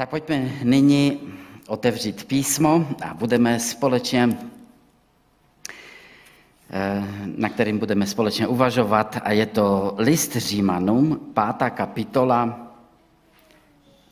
Tak 0.00 0.08
pojďme 0.08 0.52
nyní 0.62 1.20
otevřít 1.66 2.24
písmo 2.24 2.88
a 3.04 3.14
budeme 3.14 3.60
společně, 3.60 4.38
eh, 6.70 7.04
na 7.36 7.48
kterým 7.48 7.78
budeme 7.78 8.06
společně 8.06 8.46
uvažovat, 8.46 9.18
a 9.22 9.32
je 9.32 9.46
to 9.46 9.94
list 9.98 10.36
Římanům, 10.36 11.30
pátá 11.34 11.70
kapitola, 11.70 12.72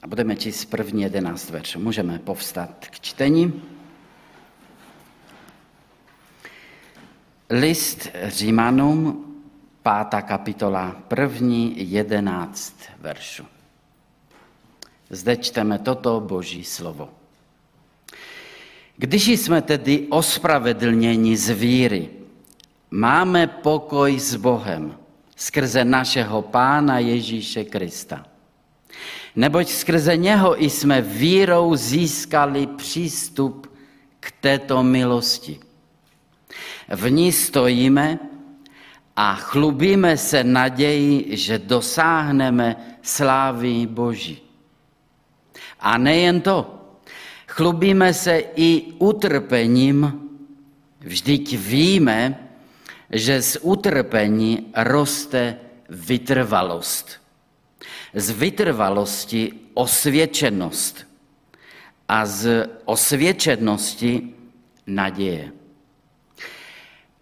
a 0.03 0.07
budeme 0.07 0.37
číst 0.37 0.65
první 0.65 1.03
jedenáct 1.03 1.51
veršů. 1.51 1.81
Můžeme 1.81 2.19
povstat 2.19 2.87
k 2.91 3.01
čtení. 3.01 3.63
List 7.51 8.09
Římanům, 8.27 9.25
pátá 9.83 10.23
kapitola, 10.23 10.97
první 11.09 11.91
jedenáct 11.93 12.75
veršů. 13.01 13.58
Zde 15.11 15.37
čteme 15.37 15.79
toto 15.79 16.21
boží 16.21 16.65
slovo. 16.65 17.09
Když 18.97 19.29
jsme 19.29 19.63
tedy 19.63 20.07
ospravedlněni 20.11 21.37
z 21.37 21.51
víry, 21.51 22.09
máme 22.91 23.47
pokoj 23.47 24.21
s 24.21 24.35
Bohem 24.37 24.97
skrze 25.37 25.85
našeho 25.85 26.43
Pána 26.43 26.99
Ježíše 26.99 27.65
Krista. 27.65 28.27
Neboť 29.37 29.69
skrze 29.69 30.17
něho 30.17 30.57
jsme 30.59 31.01
vírou 31.03 31.77
získali 31.77 32.67
přístup 32.67 33.73
k 34.21 34.33
této 34.41 34.83
milosti. 34.83 35.61
V 36.89 37.11
ní 37.11 37.33
stojíme 37.33 38.19
a 39.17 39.35
chlubíme 39.35 40.17
se 40.17 40.45
naději, 40.45 41.37
že 41.37 41.59
dosáhneme 41.59 42.77
slávy 43.03 43.87
Boží. 43.87 44.48
A 45.81 45.99
nejen 45.99 46.41
to, 46.41 46.75
chlubíme 47.47 48.15
se 48.15 48.43
i 48.57 48.93
utrpením, 48.99 50.29
vždyť 51.01 51.59
víme, 51.59 52.39
že 53.11 53.43
z 53.43 53.59
utrpení 53.63 54.73
roste 54.77 55.57
vytrvalost. 55.89 57.21
Z 58.15 58.31
vytrvalosti 58.31 59.53
osvědčenost 59.75 61.07
a 62.09 62.27
z 62.27 62.69
osvědčenosti 62.85 64.35
naděje. 64.87 65.53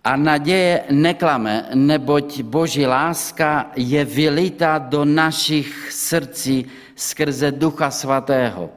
A 0.05 0.17
naděje 0.17 0.85
neklame, 0.91 1.69
neboť 1.75 2.41
Boží 2.43 2.87
láska 2.87 3.71
je 3.77 4.05
vylita 4.05 4.79
do 4.79 5.05
našich 5.05 5.91
srdcí 5.93 6.67
skrze 6.97 7.53
Ducha 7.53 7.91
Svatého, 7.91 8.71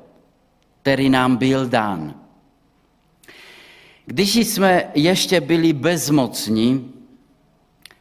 který 0.81 1.09
nám 1.09 1.37
byl 1.37 1.69
dán. 1.69 2.13
Když 4.05 4.35
jsme 4.35 4.91
ještě 4.93 5.41
byli 5.41 5.73
bezmocní, 5.73 6.93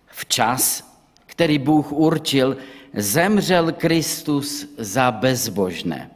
včas, 0.06 0.94
který 1.26 1.58
Bůh 1.58 1.92
určil, 1.92 2.56
zemřel 2.94 3.72
Kristus 3.72 4.66
za 4.78 5.10
bezbožné. 5.10 6.10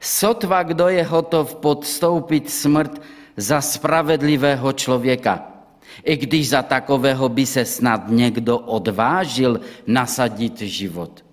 Sotva, 0.00 0.62
kdo 0.62 0.88
je 0.88 1.04
hotov 1.04 1.54
podstoupit 1.54 2.50
smrt 2.50 3.02
za 3.36 3.60
spravedlivého 3.60 4.72
člověka, 4.72 5.46
i 6.04 6.16
když 6.16 6.48
za 6.48 6.62
takového 6.62 7.28
by 7.28 7.46
se 7.46 7.64
snad 7.64 8.08
někdo 8.08 8.58
odvážil 8.58 9.60
nasadit 9.86 10.58
život. 10.60 11.24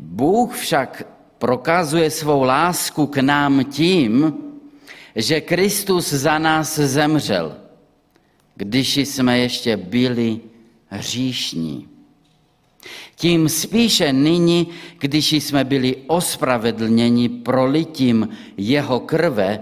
Bůh 0.00 0.54
však 0.56 1.06
prokazuje 1.38 2.10
svou 2.10 2.42
lásku 2.42 3.06
k 3.06 3.16
nám 3.16 3.64
tím, 3.64 4.34
že 5.16 5.40
Kristus 5.40 6.10
za 6.12 6.38
nás 6.38 6.78
zemřel, 6.78 7.56
když 8.56 8.96
jsme 8.96 9.38
ještě 9.38 9.76
byli 9.76 10.40
hříšní. 10.88 11.88
Tím 13.16 13.48
spíše 13.48 14.12
nyní, 14.12 14.68
když 14.98 15.32
jsme 15.32 15.64
byli 15.64 15.96
ospravedlněni 16.06 17.28
prolitím 17.28 18.28
jeho 18.56 19.00
krve, 19.00 19.60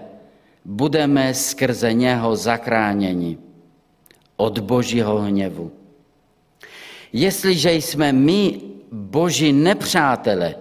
budeme 0.65 1.35
skrze 1.35 1.93
něho 1.93 2.37
zachráněni 2.37 3.39
od 4.37 4.59
božího 4.59 5.19
hněvu. 5.19 5.73
Jestliže 7.13 7.73
jsme 7.73 8.13
my 8.13 8.72
boží 8.93 9.53
nepřátele 9.53 10.55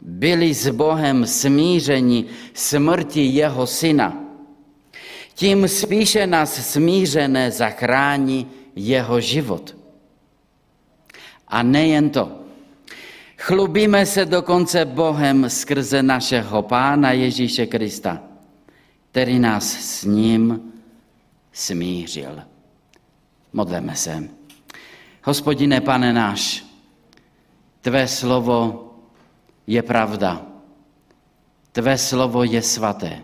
byli 0.00 0.54
s 0.54 0.68
Bohem 0.68 1.26
smířeni 1.26 2.24
smrti 2.54 3.20
jeho 3.20 3.66
syna, 3.66 4.24
tím 5.34 5.68
spíše 5.68 6.26
nás 6.26 6.72
smířené 6.72 7.50
zachrání 7.50 8.46
jeho 8.76 9.20
život. 9.20 9.76
A 11.48 11.62
nejen 11.62 12.10
to. 12.10 12.40
Chlubíme 13.38 14.06
se 14.06 14.24
dokonce 14.24 14.84
Bohem 14.84 15.50
skrze 15.50 16.02
našeho 16.02 16.62
Pána 16.62 17.12
Ježíše 17.12 17.66
Krista, 17.66 18.22
který 19.10 19.38
nás 19.38 19.64
s 19.64 20.04
ním 20.04 20.72
smířil. 21.52 22.42
Modleme 23.52 23.96
se. 23.96 24.28
Hospodine, 25.22 25.80
pane 25.80 26.12
náš, 26.12 26.65
Tvé 27.86 28.08
slovo 28.10 28.90
je 29.62 29.78
pravda. 29.78 30.42
Tvé 31.70 31.94
slovo 31.94 32.42
je 32.42 32.58
svaté. 32.58 33.22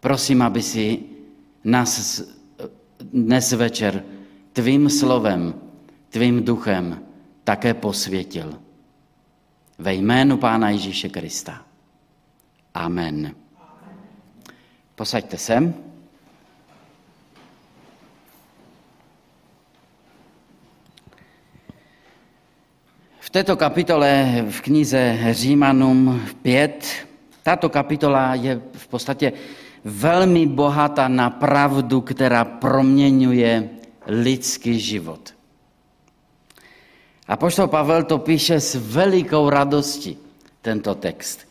Prosím, 0.00 0.44
aby 0.44 0.60
si 0.60 1.08
nás 1.64 2.20
dnes 3.00 3.52
večer 3.56 4.04
tvým 4.52 4.92
slovem, 4.92 5.56
tvým 6.12 6.44
duchem 6.44 7.00
také 7.40 7.72
posvětil. 7.74 8.60
Ve 9.78 9.94
jménu 9.94 10.36
Pána 10.36 10.70
Ježíše 10.76 11.08
Krista. 11.08 11.64
Amen. 12.74 13.34
Posaďte 14.94 15.38
se. 15.38 15.89
Této 23.30 23.56
kapitole 23.56 24.44
v 24.50 24.60
knize 24.60 25.18
Římanům 25.30 26.22
5, 26.42 27.06
tato 27.42 27.68
kapitola 27.68 28.34
je 28.34 28.60
v 28.72 28.88
podstatě 28.88 29.32
velmi 29.84 30.46
bohatá 30.46 31.08
na 31.08 31.30
pravdu, 31.30 32.00
která 32.00 32.44
proměňuje 32.44 33.68
lidský 34.06 34.80
život. 34.80 35.34
A 37.28 37.36
poštol 37.36 37.66
Pavel 37.66 38.04
to 38.04 38.18
píše 38.18 38.60
s 38.60 38.74
velikou 38.74 39.50
radostí, 39.50 40.18
tento 40.62 40.94
text. 40.94 41.48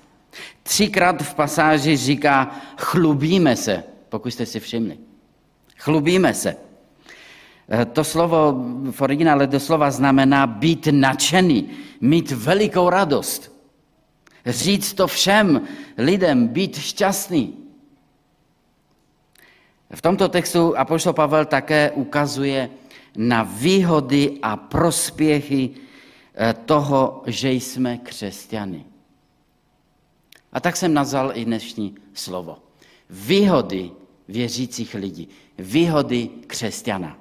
Třikrát 0.64 1.22
v 1.22 1.34
pasáži 1.34 1.98
říká, 1.98 2.56
chlubíme 2.78 3.56
se, 3.56 3.84
pokud 4.10 4.32
jste 4.32 4.46
si 4.46 4.60
všimli. 4.60 4.98
Chlubíme 5.78 6.34
se. 6.34 6.69
Eh, 7.70 7.86
to 7.86 8.04
slovo 8.04 8.58
v 8.92 9.02
originále 9.02 9.48
doslova 9.48 9.92
znamená 9.92 10.48
být 10.48 10.88
nadšený, 10.92 11.70
mít 12.02 12.32
velikou 12.32 12.90
radost. 12.90 13.54
Říct 14.46 14.94
to 14.94 15.08
všem 15.08 15.62
lidem, 15.98 16.48
být 16.48 16.78
šťastný. 16.78 17.54
V 19.94 20.02
tomto 20.02 20.30
textu 20.30 20.78
Apoštol 20.78 21.14
Pavel 21.14 21.46
také 21.46 21.92
ukazuje 21.92 22.70
na 23.18 23.44
výhody 23.44 24.40
a 24.42 24.58
prospěchy 24.58 25.70
eh, 25.70 26.54
toho, 26.66 27.24
že 27.26 27.52
jsme 27.52 27.98
křesťany. 27.98 28.86
A 30.54 30.60
tak 30.60 30.78
jsem 30.78 30.94
nazval 30.94 31.32
i 31.34 31.46
dnešní 31.46 31.96
slovo. 32.14 32.58
Výhody 33.10 33.92
věřících 34.28 34.94
lidí, 34.94 35.30
výhody 35.58 36.30
křesťana. 36.48 37.19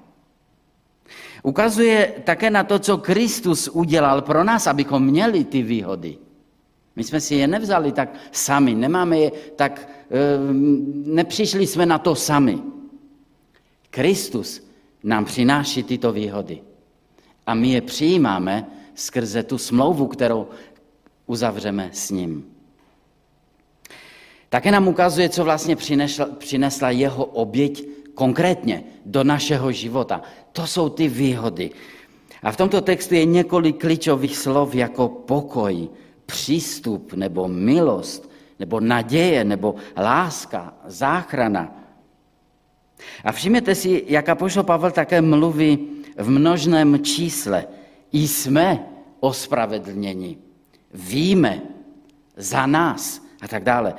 Ukazuje 1.48 2.14
také 2.24 2.50
na 2.50 2.64
to, 2.64 2.78
co 2.78 2.98
Kristus 2.98 3.68
udělal 3.68 4.22
pro 4.22 4.44
nás, 4.44 4.66
abychom 4.66 5.04
měli 5.04 5.44
ty 5.44 5.62
výhody. 5.62 6.18
My 6.96 7.04
jsme 7.04 7.20
si 7.20 7.34
je 7.34 7.48
nevzali 7.48 7.92
tak 7.92 8.12
sami, 8.32 8.74
nemáme 8.74 9.18
je 9.18 9.30
tak, 9.56 9.88
eh, 10.10 10.14
nepřišli 11.08 11.66
jsme 11.66 11.86
na 11.86 11.98
to 11.98 12.14
sami. 12.14 12.58
Kristus 13.90 14.60
nám 15.04 15.24
přináší 15.24 15.82
tyto 15.82 16.12
výhody. 16.12 16.60
A 17.46 17.54
my 17.54 17.68
je 17.68 17.80
přijímáme 17.80 18.66
skrze 18.94 19.42
tu 19.42 19.58
smlouvu, 19.58 20.06
kterou 20.06 20.52
uzavřeme 21.26 21.90
s 21.92 22.10
ním. 22.10 22.44
Také 24.48 24.68
nám 24.70 24.88
ukazuje, 24.88 25.28
co 25.28 25.44
vlastně 25.44 25.76
přinesla, 25.76 26.28
přinesla 26.38 26.90
jeho 26.90 27.24
oběť 27.24 27.97
konkrétně 28.18 28.82
do 29.06 29.22
našeho 29.24 29.70
života. 29.72 30.22
To 30.52 30.66
jsou 30.66 30.88
ty 30.90 31.08
výhody. 31.08 31.70
A 32.42 32.50
v 32.50 32.56
tomto 32.56 32.80
textu 32.82 33.14
je 33.14 33.24
několik 33.24 33.78
klíčových 33.78 34.36
slov 34.36 34.74
jako 34.74 35.08
pokoj, 35.08 35.88
přístup 36.26 37.14
nebo 37.14 37.48
milost 37.48 38.26
nebo 38.58 38.80
naděje 38.82 39.44
nebo 39.44 39.78
láska, 39.94 40.74
záchrana. 40.90 41.70
A 43.24 43.32
všimněte 43.32 43.74
si, 43.74 44.02
jak 44.10 44.28
apoštol 44.28 44.66
Pavel 44.66 44.90
také 44.90 45.22
mluví 45.22 46.02
v 46.18 46.28
množném 46.30 46.98
čísle. 47.06 47.70
Jsme 48.12 48.82
ospravedlněni. 49.20 50.38
Víme 50.94 51.62
za 52.36 52.66
nás 52.66 53.22
a 53.40 53.48
tak 53.48 53.62
dále. 53.62 53.94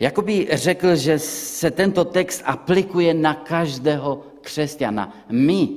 Jakoby 0.00 0.48
řekl, 0.52 0.96
že 0.96 1.18
se 1.18 1.70
tento 1.70 2.04
text 2.04 2.42
aplikuje 2.44 3.14
na 3.14 3.34
každého 3.34 4.22
křesťana. 4.40 5.16
My, 5.30 5.68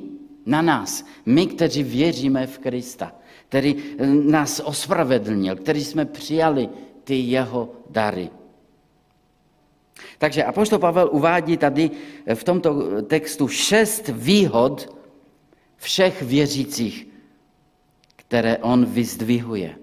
na 0.45 0.62
nás, 0.62 1.06
my, 1.25 1.48
kteří 1.48 1.83
věříme 1.83 2.48
v 2.48 2.59
Krista, 2.59 3.15
který 3.50 3.83
nás 4.24 4.62
ospravedlnil, 4.65 5.56
který 5.56 5.83
jsme 5.83 6.06
přijali 6.06 6.69
ty 7.04 7.15
jeho 7.15 7.71
dary. 7.89 8.30
Takže 10.18 10.44
Apoštol 10.44 10.80
Pavel 10.80 11.09
uvádí 11.12 11.57
tady 11.57 11.92
v 12.33 12.44
tomto 12.44 13.01
textu 13.01 13.48
šest 13.48 14.07
výhod 14.07 14.98
všech 15.77 16.21
věřících, 16.21 17.07
které 18.15 18.57
on 18.57 18.86
vyzdvihuje. 18.86 19.75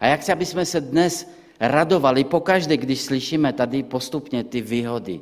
A 0.00 0.06
jak 0.06 0.22
se, 0.22 0.32
aby 0.32 0.46
jsme 0.46 0.66
se 0.66 0.80
dnes 0.80 1.30
radovali 1.60 2.24
pokaždé, 2.24 2.76
když 2.76 3.00
slyšíme 3.00 3.52
tady 3.52 3.82
postupně 3.82 4.44
ty 4.44 4.60
výhody 4.60 5.20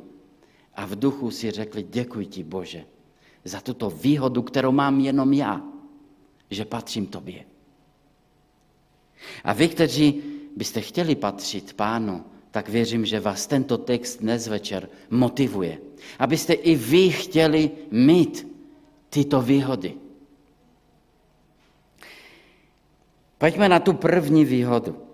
a 0.75 0.85
v 0.85 0.95
duchu 0.95 1.31
si 1.31 1.51
řekli, 1.51 1.83
děkuji 1.83 2.25
ti 2.25 2.43
Bože 2.43 2.85
za 3.45 3.61
tuto 3.61 3.89
výhodu, 3.89 4.41
kterou 4.41 4.71
mám 4.71 4.99
jenom 4.99 5.33
já, 5.33 5.61
že 6.49 6.65
patřím 6.65 7.05
tobě. 7.05 7.43
A 9.43 9.53
vy, 9.53 9.67
kteří 9.67 10.23
byste 10.55 10.81
chtěli 10.81 11.15
patřit 11.15 11.73
pánu, 11.73 12.23
tak 12.51 12.69
věřím, 12.69 13.05
že 13.05 13.19
vás 13.19 13.47
tento 13.47 13.77
text 13.77 14.19
dnes 14.19 14.47
večer 14.47 14.89
motivuje, 15.09 15.77
abyste 16.19 16.53
i 16.53 16.75
vy 16.75 17.09
chtěli 17.09 17.71
mít 17.91 18.47
tyto 19.09 19.41
výhody. 19.41 19.93
Pojďme 23.37 23.69
na 23.69 23.79
tu 23.79 23.93
první 23.93 24.45
výhodu. 24.45 25.08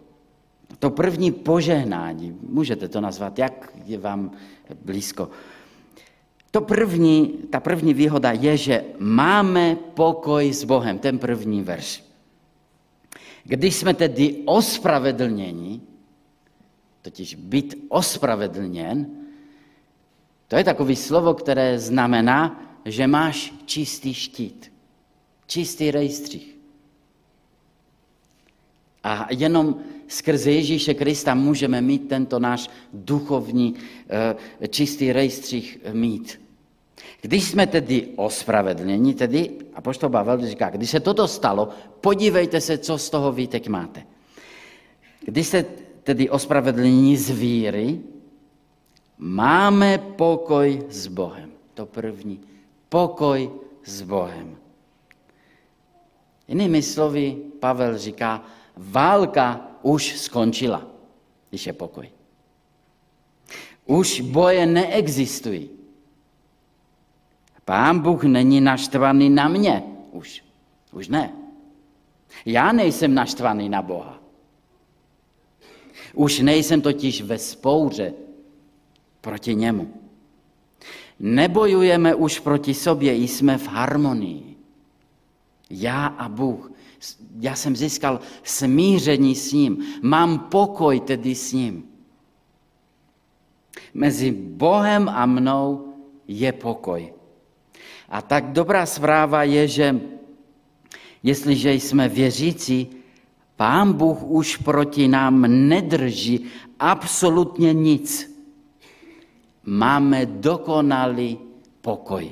To 0.79 0.89
první 0.89 1.31
požehnání, 1.31 2.37
můžete 2.49 2.87
to 2.87 3.01
nazvat, 3.01 3.39
jak 3.39 3.73
je 3.85 3.97
vám 3.97 4.31
blízko. 4.85 5.29
To 6.51 6.61
první, 6.61 7.27
ta 7.49 7.59
první 7.59 7.93
výhoda 7.93 8.31
je, 8.31 8.57
že 8.57 8.83
máme 8.99 9.75
pokoj 9.75 10.53
s 10.53 10.63
Bohem, 10.63 10.99
ten 10.99 11.19
první 11.19 11.61
verš. 11.61 12.03
Když 13.43 13.75
jsme 13.75 13.93
tedy 13.93 14.41
ospravedlněni, 14.45 15.81
totiž 17.01 17.35
být 17.35 17.85
ospravedlněn, 17.89 19.07
to 20.47 20.55
je 20.55 20.63
takový 20.63 20.95
slovo, 20.95 21.33
které 21.33 21.79
znamená, 21.79 22.61
že 22.85 23.07
máš 23.07 23.53
čistý 23.65 24.13
štít, 24.13 24.71
čistý 25.47 25.91
rejstřík. 25.91 26.54
A 29.05 29.27
jenom 29.29 29.75
skrze 30.07 30.51
Ježíše 30.51 30.93
Krista 30.93 31.35
můžeme 31.35 31.81
mít 31.81 32.09
tento 32.09 32.39
náš 32.39 32.69
duchovní 32.93 33.75
eh, 34.09 34.67
čistý 34.67 35.13
rejstřík 35.13 35.93
mít. 35.93 36.41
Když 37.21 37.43
jsme 37.43 37.67
tedy 37.67 38.07
ospravedlněni, 38.15 39.13
tedy, 39.13 39.49
a 39.73 39.81
poštol 39.81 40.09
Pavel 40.09 40.47
říká, 40.47 40.69
když 40.69 40.89
se 40.89 40.99
toto 40.99 41.27
stalo, 41.27 41.69
podívejte 42.01 42.61
se, 42.61 42.77
co 42.77 42.97
z 42.97 43.09
toho 43.09 43.31
vy 43.31 43.47
teď 43.47 43.67
máte. 43.67 44.03
Když 45.25 45.47
se 45.47 45.65
tedy 46.03 46.29
ospravedlněni 46.29 47.17
z 47.17 47.29
víry, 47.29 47.99
máme 49.17 49.97
pokoj 49.97 50.83
s 50.89 51.07
Bohem. 51.07 51.51
To 51.73 51.85
první. 51.85 52.41
Pokoj 52.89 53.49
s 53.85 54.01
Bohem. 54.01 54.57
Jinými 56.47 56.81
slovy, 56.81 57.37
Pavel 57.59 57.97
říká, 57.97 58.45
válka 58.77 59.67
už 59.81 60.19
skončila, 60.19 60.87
když 61.49 61.67
je 61.67 61.73
pokoj. 61.73 62.09
Už 63.85 64.21
boje 64.21 64.65
neexistují. 64.65 65.69
Pán 67.65 67.99
Bůh 67.99 68.23
není 68.23 68.61
naštvaný 68.61 69.29
na 69.29 69.47
mě 69.47 69.83
už. 70.11 70.43
Už 70.91 71.07
ne. 71.07 71.33
Já 72.45 72.71
nejsem 72.71 73.13
naštvaný 73.13 73.69
na 73.69 73.81
Boha. 73.81 74.19
Už 76.13 76.39
nejsem 76.39 76.81
totiž 76.81 77.21
ve 77.21 77.37
spouře 77.37 78.13
proti 79.21 79.55
němu. 79.55 79.93
Nebojujeme 81.19 82.15
už 82.15 82.39
proti 82.39 82.73
sobě, 82.73 83.13
jsme 83.13 83.57
v 83.57 83.67
harmonii. 83.67 84.55
Já 85.69 86.05
a 86.05 86.29
Bůh. 86.29 86.71
Já 87.39 87.55
jsem 87.55 87.75
získal 87.75 88.19
smíření 88.43 89.35
s 89.35 89.53
ním. 89.53 89.83
Mám 90.01 90.39
pokoj 90.39 90.99
tedy 90.99 91.35
s 91.35 91.53
ním. 91.53 91.83
Mezi 93.93 94.31
Bohem 94.31 95.09
a 95.09 95.25
mnou 95.25 95.93
je 96.27 96.51
pokoj. 96.51 97.13
A 98.09 98.21
tak 98.21 98.51
dobrá 98.51 98.85
zpráva 98.85 99.43
je, 99.43 99.67
že 99.67 100.01
jestliže 101.23 101.73
jsme 101.73 102.09
věřící, 102.09 102.87
Pán 103.55 103.93
Bůh 103.93 104.23
už 104.23 104.57
proti 104.57 105.07
nám 105.07 105.41
nedrží 105.47 106.45
absolutně 106.79 107.73
nic. 107.73 108.35
Máme 109.65 110.25
dokonalý 110.25 111.39
pokoj. 111.81 112.31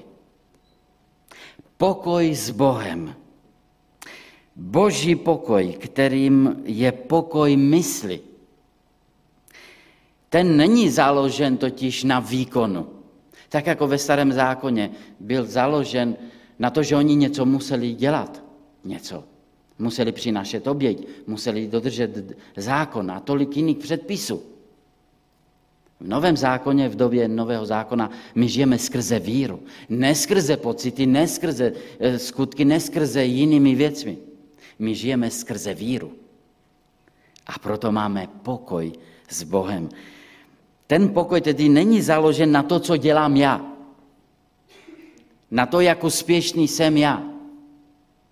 Pokoj 1.78 2.36
s 2.36 2.50
Bohem. 2.50 3.16
Boží 4.56 5.16
pokoj, 5.16 5.74
kterým 5.80 6.62
je 6.66 6.92
pokoj 6.92 7.58
mysli. 7.58 8.22
Ten 10.30 10.58
není 10.58 10.90
založen 10.90 11.58
totiž 11.58 12.04
na 12.04 12.20
výkonu. 12.20 12.88
Tak 13.50 13.68
jako 13.68 13.88
ve 13.88 13.98
starém 13.98 14.34
zákoně 14.34 14.92
byl 15.20 15.46
založen 15.46 16.16
na 16.60 16.70
to, 16.70 16.84
že 16.84 16.96
oni 16.96 17.16
něco 17.16 17.46
museli 17.46 17.94
dělat. 17.94 18.44
Něco. 18.84 19.24
Museli 19.80 20.12
přinášet 20.12 20.68
oběť, 20.68 21.08
museli 21.28 21.68
dodržet 21.68 22.38
zákon 22.58 23.12
a 23.12 23.20
tolik 23.20 23.58
jiných 23.58 23.78
předpisů. 23.78 24.44
V 26.00 26.08
novém 26.08 26.38
zákoně, 26.38 26.90
v 26.90 26.96
době 26.96 27.28
nového 27.28 27.66
zákona, 27.66 28.12
my 28.36 28.48
žijeme 28.48 28.78
skrze 28.78 29.20
víru. 29.20 29.60
Ne 29.90 30.16
skrze 30.16 30.58
pocity, 30.58 31.06
ne 31.06 31.28
skrze 31.28 31.74
eh, 32.00 32.20
skutky, 32.20 32.66
ne 32.66 32.80
skrze 32.80 33.26
jinými 33.26 33.76
věcmi. 33.76 34.18
My 34.80 34.96
žijeme 34.96 35.32
skrze 35.32 35.74
víru. 35.74 36.12
A 37.48 37.60
proto 37.60 37.92
máme 37.92 38.28
pokoj 38.42 38.94
s 39.30 39.44
Bohem. 39.44 39.90
Ten 40.88 41.10
pokoj 41.10 41.42
tedy 41.42 41.70
není 41.70 42.02
založen 42.02 42.52
na 42.52 42.64
to, 42.64 42.80
co 42.80 42.98
dělám 42.98 43.38
já. 43.38 43.66
Na 45.52 45.66
to, 45.66 45.82
jak 45.82 46.04
úspěšný 46.04 46.68
jsem 46.68 46.98
já. 46.98 47.24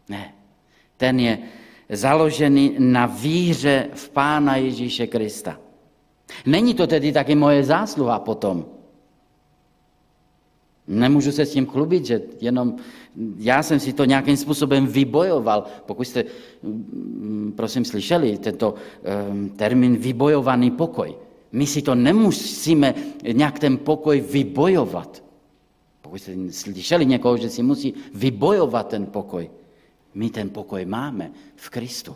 Ne. 0.10 0.34
Ten 0.98 1.20
je 1.20 1.40
založený 1.90 2.76
na 2.80 3.06
víře 3.06 3.90
v 3.94 4.10
Pána 4.10 4.56
Ježíše 4.56 5.08
Krista. 5.08 5.60
Není 6.46 6.74
to 6.74 6.88
tedy 6.88 7.12
taky 7.12 7.36
moje 7.36 7.64
zásluha 7.64 8.20
potom. 8.20 8.66
Nemůžu 10.92 11.32
se 11.32 11.46
s 11.46 11.52
tím 11.52 11.66
chlubit, 11.66 12.06
že 12.06 12.22
jenom 12.42 12.76
já 13.38 13.64
jsem 13.64 13.80
si 13.80 13.94
to 13.94 14.06
nějakým 14.06 14.38
způsobem 14.38 14.88
vybojoval. 14.88 15.64
Pokud 15.86 16.04
jste, 16.04 16.24
mm, 16.64 17.54
prosím, 17.56 17.86
slyšeli 17.86 18.38
tento 18.38 18.76
um, 18.76 19.50
termín 19.50 19.96
vybojovaný 19.98 20.72
pokoj. 20.72 21.16
My 21.52 21.66
si 21.68 21.82
to 21.82 21.96
nemusíme 21.96 22.96
nějak 23.34 23.60
ten 23.60 23.78
pokoj 23.78 24.22
vybojovat. 24.22 25.24
Pokud 26.02 26.22
jste 26.22 26.36
slyšeli 26.50 27.06
někoho, 27.06 27.38
že 27.38 27.50
si 27.50 27.64
musí 27.64 27.94
vybojovat 28.14 28.88
ten 28.88 29.06
pokoj. 29.06 29.50
My 30.14 30.30
ten 30.30 30.50
pokoj 30.50 30.86
máme 30.86 31.32
v 31.56 31.70
Kristu. 31.70 32.16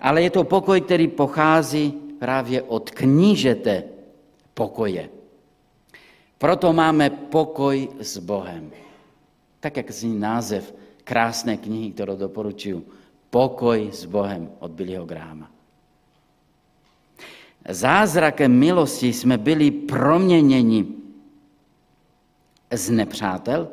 Ale 0.00 0.22
je 0.22 0.30
to 0.30 0.44
pokoj, 0.44 0.80
který 0.80 1.08
pochází 1.08 1.94
právě 2.18 2.62
od 2.62 2.90
knížete 2.90 3.84
pokoje. 4.54 5.21
Proto 6.42 6.72
máme 6.74 7.10
pokoj 7.30 8.02
s 8.02 8.18
Bohem. 8.18 8.74
Tak, 9.60 9.76
jak 9.76 9.90
zní 9.90 10.18
název 10.18 10.74
krásné 11.04 11.56
knihy, 11.56 11.90
kterou 11.94 12.16
doporučuji. 12.16 12.82
Pokoj 13.30 13.90
s 13.92 14.04
Bohem 14.04 14.50
od 14.58 14.70
Billyho 14.70 15.06
Gráma. 15.06 15.50
Zázrakem 17.68 18.58
milosti 18.58 19.12
jsme 19.12 19.38
byli 19.38 19.70
proměněni 19.70 20.86
z 22.70 22.90
nepřátel 22.90 23.68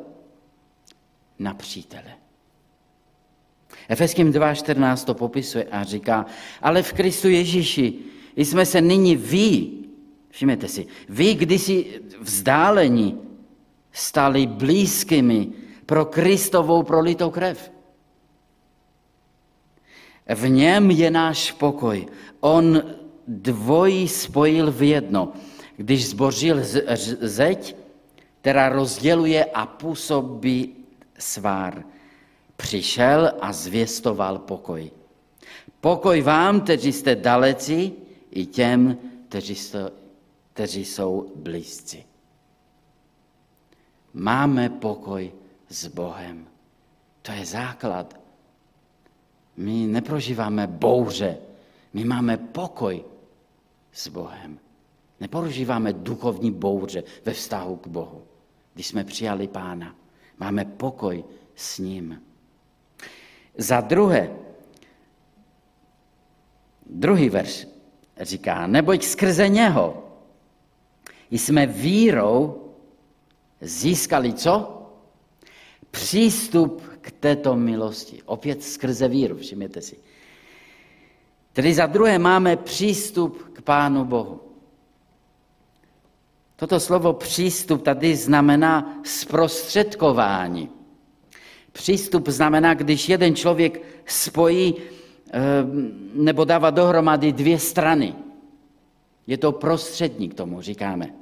na 1.38 1.54
přítele. 1.54 2.14
Efeským 3.88 4.32
2.14 4.32 5.04
to 5.04 5.14
popisuje 5.14 5.64
a 5.64 5.82
říká, 5.82 6.26
ale 6.62 6.82
v 6.82 6.92
Kristu 6.92 7.28
Ježíši 7.28 7.94
jsme 8.36 8.66
se 8.66 8.80
nyní 8.80 9.16
vy, 9.16 9.79
všimněte 10.30 10.68
si, 10.68 10.86
vy 11.08 11.34
kdysi 11.34 12.00
vzdálení 12.20 13.18
stali 13.92 14.46
blízkými 14.46 15.48
pro 15.86 16.04
Kristovou 16.04 16.82
prolitou 16.82 17.30
krev. 17.30 17.72
V 20.34 20.48
něm 20.48 20.90
je 20.90 21.10
náš 21.10 21.52
pokoj. 21.52 22.06
On 22.40 22.82
dvojí 23.26 24.08
spojil 24.08 24.72
v 24.72 24.82
jedno. 24.82 25.32
Když 25.76 26.08
zbořil 26.08 26.62
zeď, 27.20 27.76
která 28.40 28.68
rozděluje 28.68 29.44
a 29.44 29.66
působí 29.66 30.76
svár, 31.18 31.84
přišel 32.56 33.32
a 33.40 33.52
zvěstoval 33.52 34.38
pokoj. 34.38 34.90
Pokoj 35.80 36.22
vám, 36.22 36.60
kteří 36.60 36.92
jste 36.92 37.16
daleci, 37.16 37.92
i 38.30 38.46
těm, 38.46 38.96
kteří, 39.28 39.54
jste, 39.54 39.90
kteří 40.60 40.84
jsou 40.84 41.32
blízci. 41.36 42.04
Máme 44.12 44.68
pokoj 44.68 45.32
s 45.68 45.86
Bohem. 45.86 46.46
To 47.22 47.32
je 47.32 47.46
základ. 47.46 48.20
My 49.56 49.86
neprožíváme 49.86 50.66
bouře, 50.66 51.38
my 51.92 52.04
máme 52.04 52.36
pokoj 52.36 53.04
s 53.92 54.08
Bohem. 54.08 54.58
Neprožíváme 55.20 55.92
duchovní 55.92 56.52
bouře 56.52 57.04
ve 57.24 57.32
vztahu 57.32 57.76
k 57.76 57.86
Bohu. 57.86 58.22
Když 58.74 58.86
jsme 58.86 59.04
přijali 59.04 59.48
Pána, 59.48 59.96
máme 60.38 60.64
pokoj 60.64 61.24
s 61.54 61.78
ním. 61.78 62.22
Za 63.58 63.80
druhé, 63.80 64.36
druhý 66.86 67.28
verš 67.28 67.66
říká, 68.20 68.66
neboť 68.66 69.04
skrze 69.04 69.48
něho 69.48 70.09
jsme 71.30 71.66
vírou 71.66 72.62
získali 73.60 74.32
co? 74.32 74.82
Přístup 75.90 76.82
k 77.00 77.10
této 77.10 77.56
milosti. 77.56 78.22
Opět 78.24 78.62
skrze 78.62 79.08
víru, 79.08 79.36
všimněte 79.36 79.80
si. 79.80 79.96
Tedy 81.52 81.74
za 81.74 81.86
druhé 81.86 82.18
máme 82.18 82.56
přístup 82.56 83.50
k 83.52 83.62
Pánu 83.62 84.04
Bohu. 84.04 84.40
Toto 86.56 86.80
slovo 86.80 87.12
přístup 87.12 87.82
tady 87.82 88.16
znamená 88.16 89.00
zprostředkování. 89.04 90.70
Přístup 91.72 92.28
znamená, 92.28 92.74
když 92.74 93.08
jeden 93.08 93.36
člověk 93.36 93.82
spojí 94.06 94.74
eh, 95.32 95.40
nebo 96.14 96.44
dává 96.44 96.70
dohromady 96.70 97.32
dvě 97.32 97.58
strany. 97.58 98.14
Je 99.30 99.38
to 99.38 99.52
prostředník, 99.52 100.34
tomu 100.34 100.60
říkáme. 100.60 101.14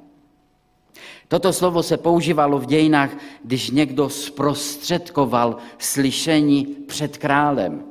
Toto 1.27 1.53
slovo 1.53 1.83
se 1.83 1.97
používalo 1.97 2.59
v 2.59 2.65
dějinách, 2.65 3.09
když 3.43 3.69
někdo 3.69 4.09
zprostředkoval 4.09 5.57
slyšení 5.77 6.65
před 6.65 7.17
králem. 7.17 7.83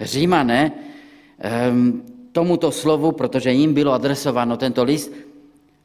Římané 0.00 0.72
ehm, 1.38 2.02
tomuto 2.32 2.72
slovu, 2.72 3.12
protože 3.12 3.52
jim 3.52 3.74
bylo 3.74 3.92
adresováno 3.92 4.56
tento 4.56 4.84
list, 4.84 5.12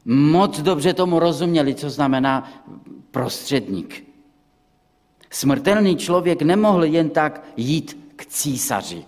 moc 0.06 0.60
dobře 0.60 0.94
tomu 0.94 1.20
rozuměli, 1.20 1.76
co 1.76 1.90
znamená 1.90 2.64
prostředník. 3.12 4.08
Smrtelný 5.30 5.96
člověk 5.96 6.42
nemohl 6.42 6.84
jen 6.84 7.10
tak 7.10 7.46
jít 7.58 8.14
k 8.16 8.26
císaři. 8.26 9.06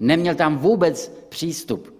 Neměl 0.00 0.34
tam 0.34 0.58
vůbec 0.58 1.08
přístup. 1.28 1.93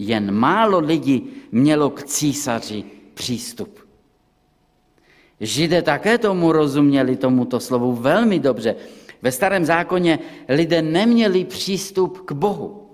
Jen 0.00 0.32
málo 0.32 0.80
lidí 0.80 1.30
mělo 1.52 1.90
k 1.90 2.02
císaři 2.02 2.84
přístup. 3.14 3.78
Židé 5.40 5.82
také 5.82 6.18
tomu 6.18 6.52
rozuměli, 6.52 7.16
tomuto 7.16 7.60
slovu 7.60 7.92
velmi 7.92 8.38
dobře. 8.38 8.76
Ve 9.22 9.32
starém 9.32 9.64
zákoně 9.64 10.18
lidé 10.48 10.82
neměli 10.82 11.44
přístup 11.44 12.18
k 12.24 12.32
Bohu. 12.32 12.88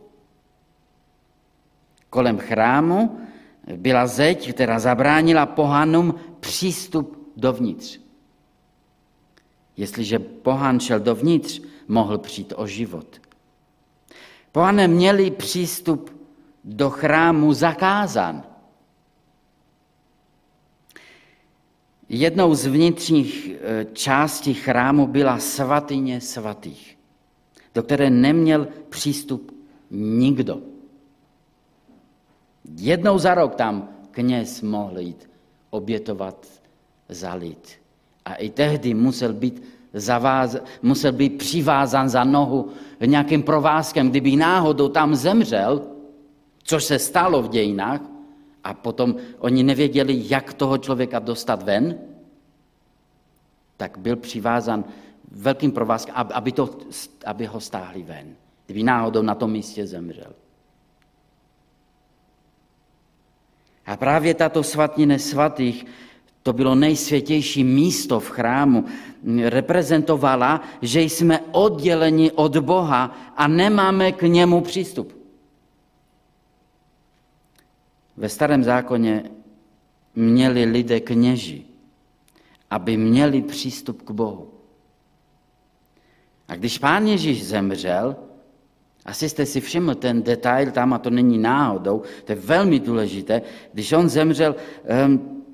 Kolem 2.10 2.38
chrámu 2.38 3.20
byla 3.76 4.06
zeď, 4.06 4.54
která 4.54 4.78
zabránila 4.78 5.46
pohanům 5.46 6.14
přístup 6.40 7.30
dovnitř. 7.36 8.00
Jestliže 9.76 10.18
pohan 10.18 10.80
šel 10.80 11.00
dovnitř, 11.00 11.62
mohl 11.88 12.18
přijít 12.18 12.52
o 12.56 12.66
život. 12.66 13.20
Pohané 14.52 14.88
měli 14.88 15.30
přístup 15.30 16.15
do 16.66 16.90
chrámu 16.90 17.52
zakázán. 17.52 18.42
Jednou 22.08 22.54
z 22.54 22.66
vnitřních 22.66 23.50
e, 23.50 23.86
částí 23.92 24.54
chrámu 24.54 25.06
byla 25.06 25.38
svatyně 25.38 26.20
svatých, 26.20 26.98
do 27.74 27.82
které 27.82 28.10
neměl 28.10 28.68
přístup 28.88 29.54
nikdo. 29.90 30.58
Jednou 32.78 33.18
za 33.18 33.34
rok 33.34 33.54
tam 33.54 33.88
kněz 34.10 34.62
mohl 34.62 34.98
jít 34.98 35.30
obětovat 35.70 36.46
za 37.08 37.34
lid. 37.34 37.78
A 38.24 38.34
i 38.34 38.50
tehdy 38.50 38.94
musel 38.94 39.32
být, 39.32 39.62
zaváz, 39.94 40.56
musel 40.82 41.12
být 41.12 41.38
přivázan 41.38 42.08
za 42.08 42.24
nohu 42.24 42.68
nějakým 43.06 43.42
provázkem. 43.42 44.10
Kdyby 44.10 44.36
náhodou 44.36 44.88
tam 44.88 45.14
zemřel, 45.14 45.95
což 46.66 46.84
se 46.84 46.98
stalo 46.98 47.42
v 47.42 47.48
dějinách, 47.48 48.00
a 48.66 48.74
potom 48.74 49.14
oni 49.38 49.62
nevěděli, 49.62 50.22
jak 50.26 50.54
toho 50.54 50.78
člověka 50.78 51.18
dostat 51.18 51.62
ven, 51.62 51.98
tak 53.76 53.98
byl 53.98 54.16
přivázan 54.16 54.84
velkým 55.30 55.72
provázkem, 55.72 56.14
aby, 56.16 56.52
to, 56.52 56.70
aby 57.26 57.46
ho 57.46 57.60
stáhli 57.60 58.02
ven, 58.02 58.34
kdyby 58.66 58.82
náhodou 58.82 59.22
na 59.22 59.34
tom 59.34 59.50
místě 59.50 59.86
zemřel. 59.86 60.32
A 63.86 63.96
právě 63.96 64.34
tato 64.34 64.62
svatine 64.62 65.18
svatých, 65.18 65.86
to 66.42 66.52
bylo 66.52 66.74
nejsvětější 66.74 67.64
místo 67.64 68.20
v 68.20 68.28
chrámu, 68.28 68.84
reprezentovala, 69.46 70.60
že 70.82 71.02
jsme 71.02 71.40
odděleni 71.52 72.32
od 72.32 72.56
Boha 72.56 73.14
a 73.36 73.48
nemáme 73.48 74.12
k 74.12 74.22
němu 74.22 74.60
přístup. 74.60 75.15
Ve 78.16 78.28
starém 78.28 78.64
zákoně 78.64 79.30
měli 80.14 80.64
lidé 80.64 81.00
kněži, 81.00 81.64
aby 82.70 82.96
měli 82.96 83.42
přístup 83.42 84.02
k 84.02 84.10
Bohu. 84.10 84.50
A 86.48 86.56
když 86.56 86.78
pán 86.78 87.06
Ježíš 87.06 87.46
zemřel, 87.46 88.16
asi 89.04 89.28
jste 89.28 89.46
si 89.46 89.60
všiml 89.60 89.94
ten 89.94 90.22
detail 90.22 90.70
tam, 90.70 90.92
a 90.92 90.98
to 90.98 91.10
není 91.10 91.38
náhodou, 91.38 92.02
to 92.24 92.32
je 92.32 92.36
velmi 92.36 92.80
důležité, 92.80 93.42
když 93.72 93.92
on 93.92 94.08
zemřel, 94.08 94.56
um, 95.06 95.44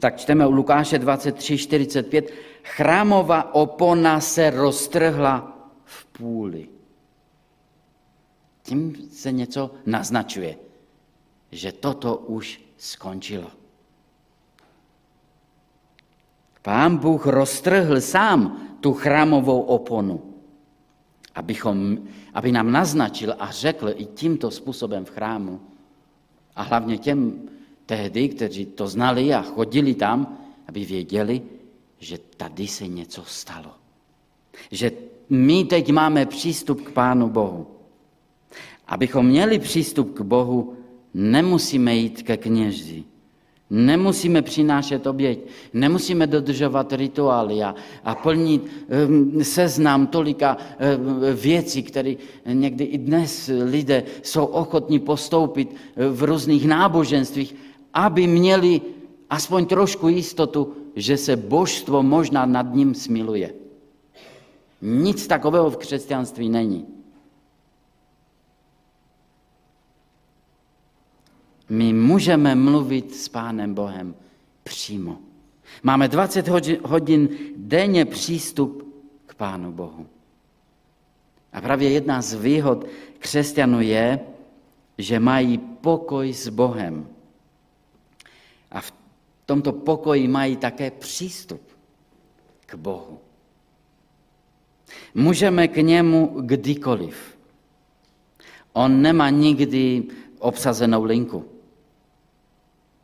tak 0.00 0.16
čteme 0.16 0.46
u 0.46 0.50
Lukáše 0.50 0.98
23, 0.98 1.58
45, 1.58 2.32
chrámová 2.64 3.54
opona 3.54 4.20
se 4.20 4.50
roztrhla 4.50 5.68
v 5.84 6.06
půli. 6.06 6.68
Tím 8.62 8.96
se 9.10 9.32
něco 9.32 9.70
naznačuje 9.86 10.67
že 11.52 11.72
toto 11.72 12.16
už 12.16 12.60
skončilo. 12.76 13.50
Pán 16.62 16.96
Bůh 16.96 17.26
roztrhl 17.26 18.00
sám 18.00 18.68
tu 18.80 18.92
chrámovou 18.92 19.60
oponu, 19.60 20.34
abychom, 21.34 21.98
aby 22.34 22.52
nám 22.52 22.72
naznačil 22.72 23.34
a 23.38 23.50
řekl 23.50 23.88
i 23.96 24.04
tímto 24.04 24.50
způsobem 24.50 25.04
v 25.04 25.10
chrámu, 25.10 25.60
a 26.58 26.62
hlavně 26.62 26.98
těm 26.98 27.48
tehdy, 27.86 28.28
kteří 28.28 28.66
to 28.66 28.88
znali 28.88 29.34
a 29.34 29.42
chodili 29.42 29.94
tam, 29.94 30.38
aby 30.68 30.84
věděli, 30.84 31.42
že 31.98 32.18
tady 32.36 32.66
se 32.66 32.86
něco 32.86 33.22
stalo. 33.24 33.70
Že 34.70 34.92
my 35.28 35.64
teď 35.64 35.92
máme 35.92 36.26
přístup 36.26 36.82
k 36.82 36.90
Pánu 36.90 37.28
Bohu. 37.28 37.66
Abychom 38.86 39.26
měli 39.26 39.58
přístup 39.58 40.14
k 40.14 40.20
Bohu, 40.20 40.76
Nemusíme 41.18 41.96
jít 41.96 42.22
ke 42.22 42.36
kněži. 42.36 43.04
Nemusíme 43.70 44.42
přinášet 44.42 45.06
oběť, 45.06 45.38
nemusíme 45.74 46.26
dodržovat 46.26 46.92
rituály 46.92 47.62
a, 47.62 47.74
a 48.04 48.14
plnit 48.14 48.62
um, 48.62 49.44
seznam 49.44 50.06
tolika 50.06 50.56
um, 50.56 51.20
věcí, 51.34 51.82
které 51.82 52.14
někdy 52.46 52.84
i 52.84 52.98
dnes 52.98 53.50
lidé 53.64 54.02
jsou 54.22 54.44
ochotní 54.44 54.98
postoupit 54.98 55.68
uh, 55.70 56.04
v 56.16 56.22
různých 56.22 56.66
náboženstvích, 56.66 57.54
aby 57.94 58.26
měli 58.26 58.80
aspoň 59.30 59.66
trošku 59.66 60.08
jistotu, 60.08 60.72
že 60.96 61.16
se 61.16 61.36
božstvo 61.36 62.02
možná 62.02 62.46
nad 62.46 62.74
ním 62.74 62.94
smiluje. 62.94 63.54
Nic 64.82 65.26
takového 65.26 65.70
v 65.70 65.76
křesťanství 65.76 66.48
není. 66.48 66.97
My 71.68 71.92
můžeme 71.92 72.54
mluvit 72.54 73.14
s 73.14 73.28
Pánem 73.28 73.74
Bohem 73.74 74.14
přímo. 74.64 75.18
Máme 75.82 76.08
20 76.08 76.48
hodin 76.84 77.28
denně 77.56 78.04
přístup 78.04 78.94
k 79.26 79.34
Pánu 79.34 79.72
Bohu. 79.72 80.06
A 81.52 81.60
právě 81.60 81.90
jedna 81.90 82.22
z 82.22 82.34
výhod 82.34 82.86
křesťanů 83.18 83.80
je, 83.80 84.20
že 84.98 85.20
mají 85.20 85.58
pokoj 85.58 86.32
s 86.32 86.48
Bohem. 86.48 87.08
A 88.70 88.80
v 88.80 88.92
tomto 89.46 89.72
pokoji 89.72 90.28
mají 90.28 90.56
také 90.56 90.90
přístup 90.90 91.62
k 92.66 92.74
Bohu. 92.74 93.20
Můžeme 95.14 95.68
k 95.68 95.76
němu 95.76 96.26
kdykoliv. 96.40 97.38
On 98.72 99.02
nemá 99.02 99.30
nikdy 99.30 100.02
obsazenou 100.38 101.04
linku. 101.04 101.57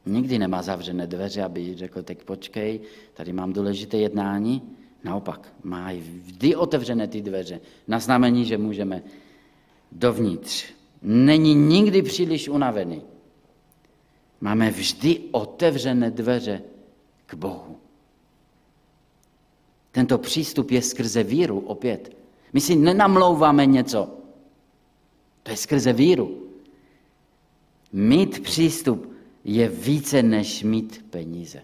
Nikdy 0.06 0.38
nemá 0.38 0.62
zavřené 0.62 1.06
dveře, 1.06 1.42
aby 1.42 1.74
řekl, 1.74 2.02
tak 2.02 2.24
počkej, 2.24 2.80
tady 3.14 3.32
mám 3.32 3.52
důležité 3.52 3.96
jednání. 3.96 4.62
Naopak, 5.04 5.52
má 5.62 5.92
vždy 5.92 6.56
otevřené 6.56 7.08
ty 7.08 7.22
dveře 7.22 7.60
na 7.88 7.98
znamení, 7.98 8.44
že 8.44 8.58
můžeme 8.58 9.02
dovnitř. 9.92 10.64
Není 11.02 11.54
nikdy 11.54 12.02
příliš 12.02 12.48
unavený. 12.48 13.02
Máme 14.40 14.70
vždy 14.70 15.20
otevřené 15.30 16.10
dveře 16.10 16.62
k 17.26 17.34
Bohu. 17.34 17.76
Tento 19.92 20.18
přístup 20.18 20.70
je 20.70 20.82
skrze 20.82 21.22
víru 21.22 21.58
opět. 21.58 22.16
My 22.52 22.60
si 22.60 22.76
nenamlouváme 22.76 23.66
něco. 23.66 24.08
To 25.42 25.50
je 25.50 25.56
skrze 25.56 25.92
víru. 25.92 26.42
Mít 27.92 28.42
přístup 28.42 29.13
je 29.44 29.68
více 29.68 30.22
než 30.22 30.62
mít 30.62 31.04
peníze. 31.10 31.62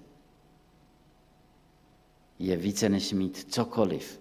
Je 2.38 2.56
více 2.56 2.88
než 2.88 3.12
mít 3.12 3.46
cokoliv. 3.48 4.20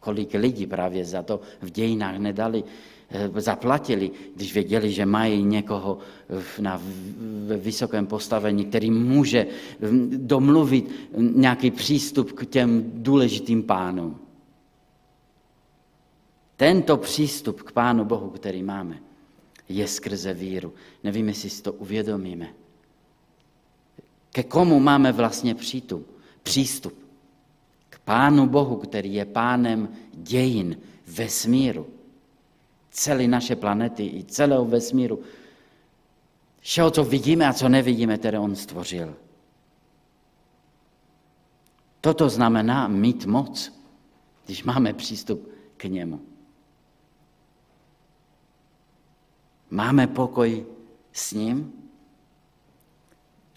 Kolik 0.00 0.34
lidí 0.34 0.66
právě 0.66 1.04
za 1.04 1.22
to 1.22 1.40
v 1.62 1.70
dějinách 1.70 2.18
nedali, 2.18 2.64
eh, 3.10 3.40
zaplatili, 3.40 4.10
když 4.36 4.54
věděli, 4.54 4.92
že 4.92 5.06
mají 5.06 5.42
někoho 5.42 5.98
na 6.60 6.82
vysokém 7.56 8.06
postavení, 8.06 8.64
který 8.64 8.90
může 8.90 9.46
hm, 9.80 10.10
domluvit 10.26 10.90
nějaký 11.16 11.70
přístup 11.70 12.32
k 12.32 12.46
těm 12.46 12.90
důležitým 12.94 13.62
pánům. 13.62 14.18
Tento 16.56 16.96
přístup 16.96 17.62
k 17.62 17.72
Pánu 17.72 18.04
Bohu, 18.04 18.30
který 18.30 18.62
máme, 18.62 18.98
je 19.68 19.88
skrze 19.88 20.34
víru. 20.34 20.72
Nevím, 21.04 21.28
jestli 21.28 21.50
si 21.50 21.62
to 21.62 21.72
uvědomíme. 21.72 22.59
Ke 24.32 24.42
komu 24.42 24.80
máme 24.80 25.12
vlastně 25.12 25.54
přístup? 25.54 26.16
Přístup. 26.42 26.98
K 27.90 27.98
Pánu 27.98 28.46
Bohu, 28.46 28.76
který 28.76 29.14
je 29.14 29.24
pánem 29.24 29.88
dějin, 30.12 30.80
vesmíru. 31.06 31.86
Celé 32.90 33.28
naše 33.28 33.56
planety 33.56 34.06
i 34.06 34.24
celého 34.24 34.64
vesmíru. 34.64 35.20
Všeho, 36.60 36.90
co 36.90 37.04
vidíme 37.04 37.48
a 37.48 37.52
co 37.52 37.68
nevidíme, 37.68 38.18
které 38.18 38.38
on 38.38 38.56
stvořil. 38.56 39.16
Toto 42.00 42.28
znamená 42.28 42.88
mít 42.88 43.26
moc, 43.26 43.72
když 44.46 44.64
máme 44.64 44.92
přístup 44.92 45.48
k 45.76 45.84
němu. 45.84 46.20
Máme 49.70 50.06
pokoj 50.06 50.66
s 51.12 51.32
ním, 51.32 51.79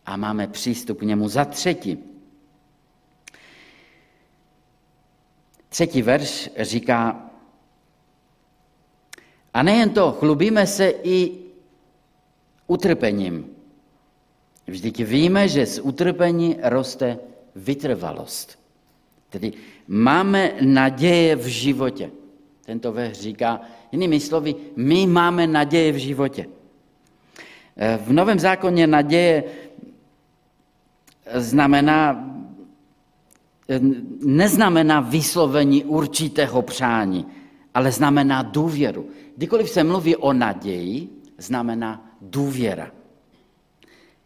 a 0.06 0.18
máme 0.18 0.48
přístup 0.48 1.00
k 1.00 1.02
němu. 1.02 1.28
Za 1.28 1.46
třetí, 1.46 2.00
třetí 5.70 6.02
verš 6.02 6.50
říká, 6.58 7.30
a 9.54 9.63
nejen 9.63 9.89
to, 9.89 10.12
chlubíme 10.12 10.68
se 10.68 10.89
i 11.04 11.32
utrpením. 12.68 13.50
Vždyť 14.68 15.04
víme, 15.04 15.48
že 15.48 15.66
z 15.66 15.80
utrpení 15.80 16.58
roste 16.63 17.20
vytrvalost. 17.56 18.60
Tedy 19.30 19.54
máme 19.88 20.54
naděje 20.62 21.36
v 21.36 21.46
životě. 21.48 22.12
Tento 22.66 22.92
verš 22.92 23.18
říká, 23.20 23.62
jinými 23.92 24.20
slovy, 24.20 24.56
my 24.76 25.08
máme 25.08 25.48
naděje 25.48 25.92
v 25.92 25.96
životě. 25.96 26.46
V 27.98 28.12
Novém 28.13 28.39
zákoně 28.39 28.88
naděje 28.88 29.44
znamená, 31.36 32.29
neznamená 34.25 34.99
vyslovení 34.99 35.83
určitého 35.83 36.62
přání, 36.62 37.25
ale 37.73 37.91
znamená 37.91 38.41
důvěru. 38.41 39.09
Kdykoliv 39.38 39.69
se 39.69 39.83
mluví 39.83 40.15
o 40.15 40.33
naději, 40.33 41.09
znamená 41.38 42.17
důvěra. 42.21 42.91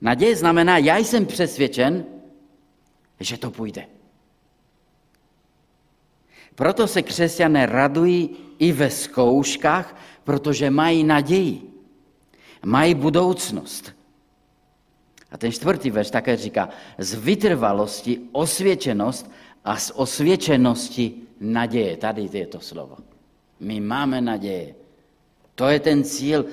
Naděje 0.02 0.36
znamená, 0.36 0.78
já 0.78 0.98
jsem 0.98 1.26
přesvědčen, 1.26 2.06
že 3.20 3.38
to 3.38 3.52
půjde. 3.52 3.86
Proto 6.56 6.88
se 6.88 7.02
křesťané 7.02 7.66
radují 7.66 8.30
i 8.60 8.72
ve 8.72 8.90
zkouškách, 8.90 9.96
protože 10.24 10.70
mají 10.70 11.04
naději, 11.04 11.62
mají 12.66 12.96
budoucnost. 12.96 13.97
A 15.32 15.38
ten 15.38 15.52
čtvrtý 15.52 15.92
verš 15.92 16.10
také 16.12 16.38
říká, 16.38 16.70
z 16.98 17.14
vytrvalosti 17.14 18.20
osvědčenost 18.32 19.32
a 19.66 19.78
z 19.78 19.92
osvědčenosti 19.96 21.14
naděje. 21.40 21.98
Tady 21.98 22.30
je 22.34 22.48
to 22.48 22.60
slovo. 22.60 22.98
My 23.60 23.80
máme 23.80 24.22
naděje. 24.22 24.76
To 25.56 25.68
je 25.68 25.80
ten 25.80 26.04
cíl. 26.04 26.46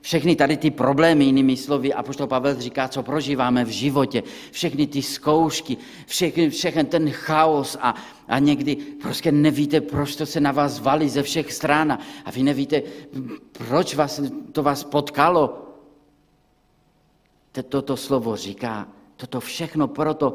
Všechny 0.00 0.36
tady 0.36 0.56
ty 0.56 0.70
problémy, 0.70 1.24
jinými 1.24 1.56
slovy, 1.56 1.94
a 1.94 2.02
poštol 2.02 2.26
Pavel 2.26 2.60
říká, 2.60 2.88
co 2.88 3.02
prožíváme 3.02 3.64
v 3.64 3.68
životě, 3.68 4.22
všechny 4.50 4.86
ty 4.86 5.02
zkoušky, 5.02 5.76
všechny, 6.06 6.50
všechny 6.50 6.84
ten 6.84 7.10
chaos 7.10 7.76
a, 7.80 7.94
a 8.28 8.38
někdy 8.38 8.76
prostě 8.76 9.32
nevíte, 9.32 9.80
proč 9.80 10.16
to 10.16 10.26
se 10.26 10.40
na 10.40 10.52
vás 10.52 10.80
valí 10.80 11.08
ze 11.08 11.22
všech 11.22 11.52
stran 11.52 11.98
a 12.24 12.30
vy 12.30 12.42
nevíte, 12.42 12.82
proč 13.52 13.94
vás, 13.94 14.20
to 14.52 14.62
vás 14.62 14.84
potkalo, 14.84 15.65
toto 17.62 17.96
slovo 17.96 18.36
říká, 18.36 18.88
toto 19.16 19.40
všechno 19.40 19.88
proto, 19.88 20.34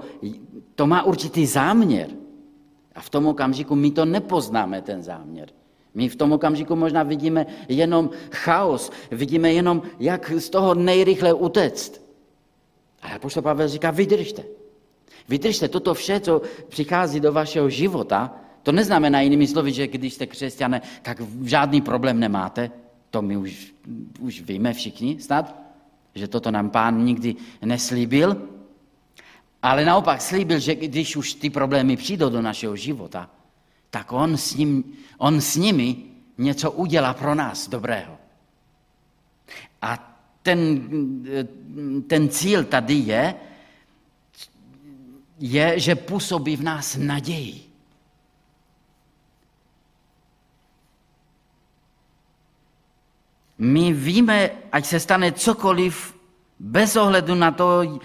to 0.75 0.87
má 0.87 1.03
určitý 1.03 1.45
záměr. 1.45 2.09
A 2.95 3.01
v 3.01 3.09
tom 3.09 3.27
okamžiku 3.27 3.75
my 3.75 3.91
to 3.91 4.05
nepoznáme, 4.05 4.81
ten 4.81 5.03
záměr. 5.03 5.49
My 5.93 6.09
v 6.09 6.15
tom 6.15 6.31
okamžiku 6.31 6.75
možná 6.75 7.03
vidíme 7.03 7.45
jenom 7.67 8.09
chaos, 8.31 8.91
vidíme 9.11 9.53
jenom, 9.53 9.81
jak 9.99 10.31
z 10.37 10.49
toho 10.49 10.75
nejrychle 10.75 11.33
utéct. 11.33 12.01
A 13.01 13.19
poštol 13.19 13.43
Pavel 13.43 13.67
říká, 13.67 13.91
vydržte. 13.91 14.43
Vydržte 15.29 15.67
toto 15.67 15.93
vše, 15.93 16.19
co 16.19 16.41
přichází 16.67 17.19
do 17.19 17.31
vašeho 17.31 17.69
života, 17.69 18.35
to 18.63 18.71
neznamená 18.71 19.21
jinými 19.21 19.47
slovy, 19.47 19.71
že 19.71 19.87
když 19.87 20.13
jste 20.13 20.27
křesťané, 20.27 20.81
tak 21.01 21.21
žádný 21.43 21.81
problém 21.81 22.19
nemáte. 22.19 22.71
To 23.09 23.21
my 23.21 23.37
už, 23.37 23.73
už 24.19 24.41
víme 24.41 24.73
všichni 24.73 25.19
snad 25.19 25.61
že 26.15 26.27
toto 26.27 26.51
nám 26.51 26.69
pán 26.69 27.03
nikdy 27.03 27.35
neslíbil, 27.65 28.49
ale 29.61 29.85
naopak 29.85 30.21
slíbil, 30.21 30.59
že 30.59 30.75
když 30.75 31.15
už 31.15 31.33
ty 31.33 31.49
problémy 31.49 31.97
přijdou 31.97 32.29
do 32.29 32.41
našeho 32.41 32.75
života, 32.75 33.29
tak 33.89 34.11
on 34.11 34.37
s, 34.37 34.55
ním, 34.55 34.83
on 35.17 35.41
s 35.41 35.55
nimi 35.55 35.95
něco 36.37 36.71
udělá 36.71 37.13
pro 37.13 37.35
nás 37.35 37.69
dobrého. 37.69 38.17
A 39.81 40.17
ten, 40.41 40.89
ten 42.07 42.29
cíl 42.29 42.63
tady 42.63 42.93
je, 42.93 43.35
je, 45.39 45.79
že 45.79 45.95
působí 45.95 46.55
v 46.55 46.63
nás 46.63 46.97
naději. 46.99 47.70
My 53.61 53.93
víme, 53.93 54.51
ať 54.71 54.85
se 54.85 54.99
stane 54.99 55.31
cokoliv, 55.31 56.17
bez 56.59 56.95
ohledu 56.95 57.35
na 57.35 57.51
to, 57.51 57.81
eh, 57.81 57.99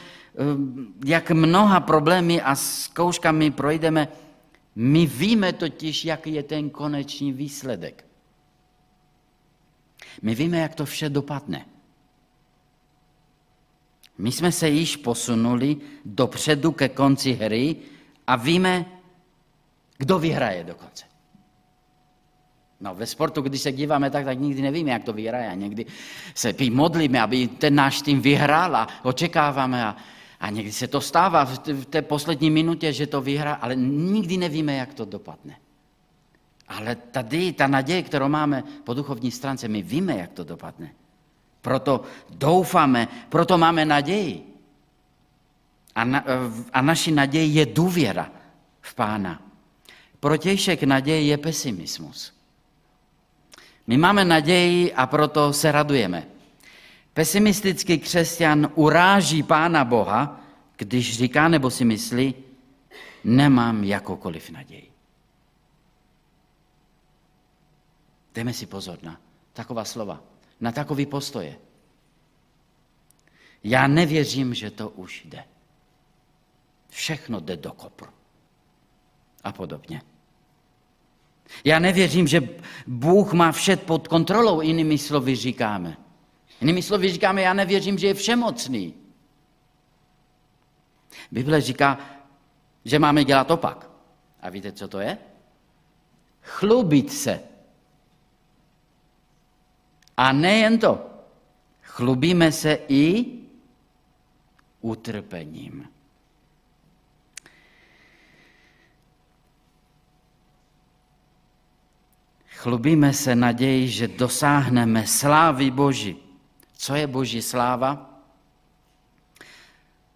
jak 1.04 1.30
mnoha 1.30 1.80
problémy 1.80 2.42
a 2.42 2.54
zkouškami 2.54 3.50
projdeme, 3.50 4.08
my 4.76 5.06
víme 5.06 5.52
totiž, 5.52 6.04
jaký 6.04 6.34
je 6.34 6.42
ten 6.42 6.70
konečný 6.70 7.32
výsledek. 7.32 8.04
My 10.22 10.34
víme, 10.34 10.58
jak 10.58 10.74
to 10.74 10.84
vše 10.84 11.08
dopadne. 11.08 11.64
My 14.18 14.32
jsme 14.32 14.52
se 14.52 14.68
již 14.68 14.96
posunuli 14.96 15.76
dopředu 16.04 16.72
ke 16.72 16.88
konci 16.88 17.32
hry 17.32 17.76
a 18.26 18.36
víme, 18.36 18.84
kdo 19.98 20.18
vyhraje 20.18 20.64
dokonce. 20.64 21.05
No 22.80 22.94
ve 22.94 23.06
sportu, 23.06 23.42
když 23.42 23.60
se 23.60 23.72
díváme 23.72 24.10
tak, 24.10 24.24
tak 24.24 24.38
nikdy 24.38 24.62
nevíme, 24.62 24.90
jak 24.90 25.04
to 25.04 25.12
vyhraje. 25.12 25.56
Někdy 25.56 25.86
se 26.34 26.54
modlíme, 26.70 27.20
aby 27.20 27.48
ten 27.48 27.74
náš 27.74 28.02
tým 28.02 28.20
vyhrál 28.20 28.76
a 28.76 28.88
očekáváme 29.02 29.84
a, 29.84 29.96
a 30.40 30.50
někdy 30.50 30.72
se 30.72 30.88
to 30.88 31.00
stává 31.00 31.44
v 31.44 31.84
té 31.84 32.02
poslední 32.02 32.50
minutě, 32.50 32.92
že 32.92 33.06
to 33.06 33.20
vyhrá, 33.20 33.54
ale 33.54 33.76
nikdy 33.76 34.36
nevíme, 34.36 34.76
jak 34.76 34.94
to 34.94 35.04
dopadne. 35.04 35.56
Ale 36.68 36.96
tady 36.96 37.52
ta 37.52 37.66
naděje, 37.66 38.02
kterou 38.02 38.28
máme 38.28 38.64
po 38.84 38.94
duchovní 38.94 39.30
stránce, 39.30 39.68
my 39.68 39.82
víme, 39.82 40.16
jak 40.16 40.32
to 40.32 40.44
dopadne. 40.44 40.92
Proto 41.62 42.02
doufáme, 42.30 43.08
proto 43.28 43.58
máme 43.58 43.84
naději. 43.84 44.52
A, 45.94 46.04
na, 46.04 46.24
a 46.72 46.82
naší 46.82 47.12
naději 47.12 47.54
je 47.54 47.66
důvěra 47.66 48.30
v 48.80 48.94
Pána. 48.94 49.42
Protějšek 50.20 50.82
naděje 50.82 51.22
je 51.22 51.38
pesimismus. 51.38 52.36
My 53.87 53.96
máme 53.96 54.25
naději 54.25 54.94
a 54.94 55.07
proto 55.07 55.53
se 55.53 55.72
radujeme. 55.72 56.27
Pesimistický 57.14 57.99
křesťan 57.99 58.72
uráží 58.75 59.42
Pána 59.42 59.85
Boha, 59.85 60.40
když 60.77 61.18
říká 61.18 61.49
nebo 61.49 61.70
si 61.70 61.85
myslí, 61.85 62.35
nemám 63.25 63.85
jakokoliv 63.85 64.51
naději. 64.51 64.92
Dejme 68.35 68.53
si 68.53 68.66
pozor 68.66 68.99
na 69.03 69.20
taková 69.53 69.85
slova, 69.85 70.22
na 70.61 70.72
takový 70.72 71.07
postoje. 71.07 71.59
Já 73.64 73.87
nevěřím, 73.87 74.55
že 74.55 74.70
to 74.70 74.88
už 74.88 75.25
jde. 75.25 75.44
Všechno 76.88 77.40
jde 77.40 77.57
do 77.57 77.72
kopru. 77.72 78.09
A 79.44 79.53
podobně. 79.53 80.03
Já 81.64 81.78
nevěřím, 81.78 82.26
že 82.26 82.48
Bůh 82.87 83.32
má 83.32 83.52
vše 83.52 83.76
pod 83.76 84.09
kontrolou, 84.09 84.61
jinými 84.61 84.98
slovy 84.98 85.37
říkáme. 85.37 85.96
Jinými 86.61 86.82
slovy 86.82 87.12
říkáme, 87.12 87.42
já 87.42 87.54
nevěřím, 87.54 87.98
že 87.98 88.06
je 88.06 88.14
všemocný. 88.14 88.94
Bible 91.30 91.61
říká, 91.61 91.98
že 92.85 92.98
máme 92.98 93.24
dělat 93.24 93.50
opak. 93.50 93.90
A 94.40 94.50
víte, 94.50 94.72
co 94.72 94.88
to 94.88 95.00
je? 95.00 95.18
Chlubit 96.42 97.12
se. 97.12 97.40
A 100.16 100.32
nejen 100.32 100.78
to. 100.78 101.06
Chlubíme 101.82 102.52
se 102.52 102.78
i 102.88 103.24
utrpením. 104.80 105.88
Chlubíme 112.66 113.12
se 113.12 113.35
naději, 113.35 113.88
že 113.88 114.09
dosáhneme 114.09 115.07
slávy 115.07 115.70
Boží. 115.70 116.16
Co 116.76 116.94
je 116.94 117.07
Boží 117.07 117.42
sláva? 117.42 118.11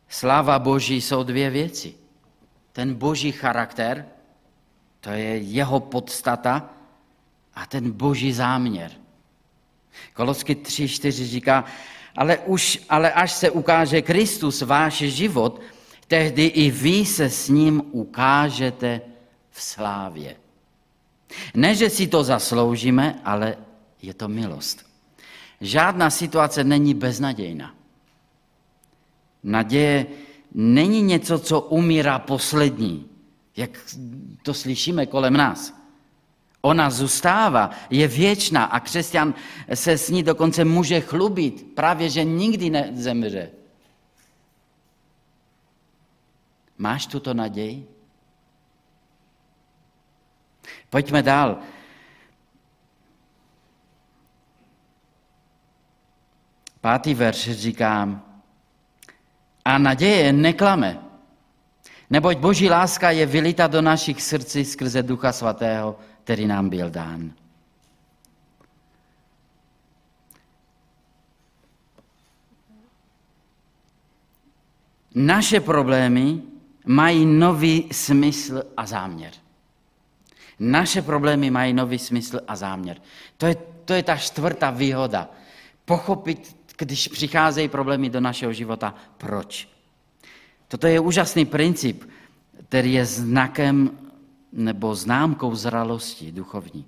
Sláva 0.09 0.59
Boží 0.59 1.01
jsou 1.01 1.23
dvě 1.23 1.51
věci. 1.51 1.95
Ten 2.73 2.95
Boží 2.95 3.33
charakter, 3.33 4.07
to 5.01 5.11
je 5.11 5.39
jeho 5.39 5.81
podstata, 5.81 6.71
a 7.55 7.67
ten 7.67 7.91
Boží 7.91 8.33
záměr. 8.33 8.91
Kolosky 10.15 10.55
3.4 10.55 11.11
říká, 11.11 11.65
ale, 12.17 12.39
už, 12.39 12.83
ale 12.89 13.13
až 13.13 13.33
se 13.33 13.51
ukáže 13.51 14.03
Kristus, 14.03 14.63
váš 14.63 14.95
život, 14.95 15.61
tehdy 16.07 16.47
i 16.47 16.71
vy 16.71 17.07
se 17.07 17.31
s 17.31 17.49
ním 17.49 17.83
ukážete 17.93 19.01
v 19.51 19.63
slávě. 19.63 20.50
Ne, 21.55 21.75
že 21.75 21.91
si 21.91 22.07
to 22.07 22.25
zasloužíme, 22.25 23.21
ale 23.25 23.57
je 24.03 24.15
to 24.15 24.29
milost. 24.29 24.87
Žádná 25.61 26.11
situace 26.11 26.65
není 26.65 26.95
beznadějná. 26.95 27.75
Naděje 29.43 30.07
není 30.55 31.03
něco, 31.03 31.39
co 31.39 31.61
umírá 31.61 32.19
poslední, 32.19 33.07
jak 33.57 33.71
to 34.43 34.55
slyšíme 34.55 35.07
kolem 35.07 35.37
nás. 35.37 35.81
Ona 36.61 36.91
zůstává, 36.91 37.71
je 37.91 38.09
věčná 38.09 38.65
a 38.65 38.81
křesťan 38.81 39.35
se 39.75 39.99
s 39.99 40.11
ní 40.11 40.23
dokonce 40.23 40.65
může 40.65 41.01
chlubit, 41.01 41.75
právě 41.75 42.09
že 42.09 42.25
nikdy 42.25 42.71
nezemře. 42.71 43.51
Máš 46.79 47.07
tuto 47.07 47.35
naději? 47.35 47.90
Pojďme 50.91 51.23
dál. 51.23 51.59
Pátý 56.81 57.15
verš 57.15 57.51
říká, 57.51 58.23
a 59.65 59.79
naděje 59.79 60.33
neklame, 60.33 61.01
neboť 62.11 62.39
boží 62.39 62.69
láska 62.71 63.11
je 63.11 63.27
vylita 63.27 63.67
do 63.67 63.83
našich 63.83 64.23
srdcí 64.23 64.65
skrze 64.65 65.03
Ducha 65.03 65.33
Svatého, 65.33 65.99
který 66.25 66.47
nám 66.47 66.69
byl 66.69 66.91
dán. 66.91 67.33
Naše 75.15 75.61
problémy 75.61 76.43
mají 76.87 77.27
nový 77.27 77.89
smysl 77.93 78.63
a 78.77 78.87
záměr. 78.87 79.33
Naše 80.61 81.03
problémy 81.03 81.51
mají 81.51 81.73
nový 81.73 81.99
smysl 81.99 82.41
a 82.49 82.57
záměr. 82.57 82.97
To 83.37 83.47
je, 83.47 83.57
to 83.85 83.93
je 83.95 84.03
ta 84.03 84.17
čtvrtá 84.17 84.71
výhoda. 84.71 85.31
Pochopit, 85.85 86.57
když 86.79 87.09
přicházejí 87.09 87.69
problémy 87.69 88.11
do 88.11 88.21
našeho 88.21 88.53
života, 88.53 88.95
proč. 89.19 89.69
Toto 90.69 90.87
je 90.87 91.01
úžasný 91.01 91.45
princip, 91.45 92.05
který 92.69 92.93
je 92.93 93.05
znakem 93.07 93.91
nebo 94.53 94.95
známkou 94.95 95.55
zralosti 95.55 96.33
duchovní. 96.33 96.85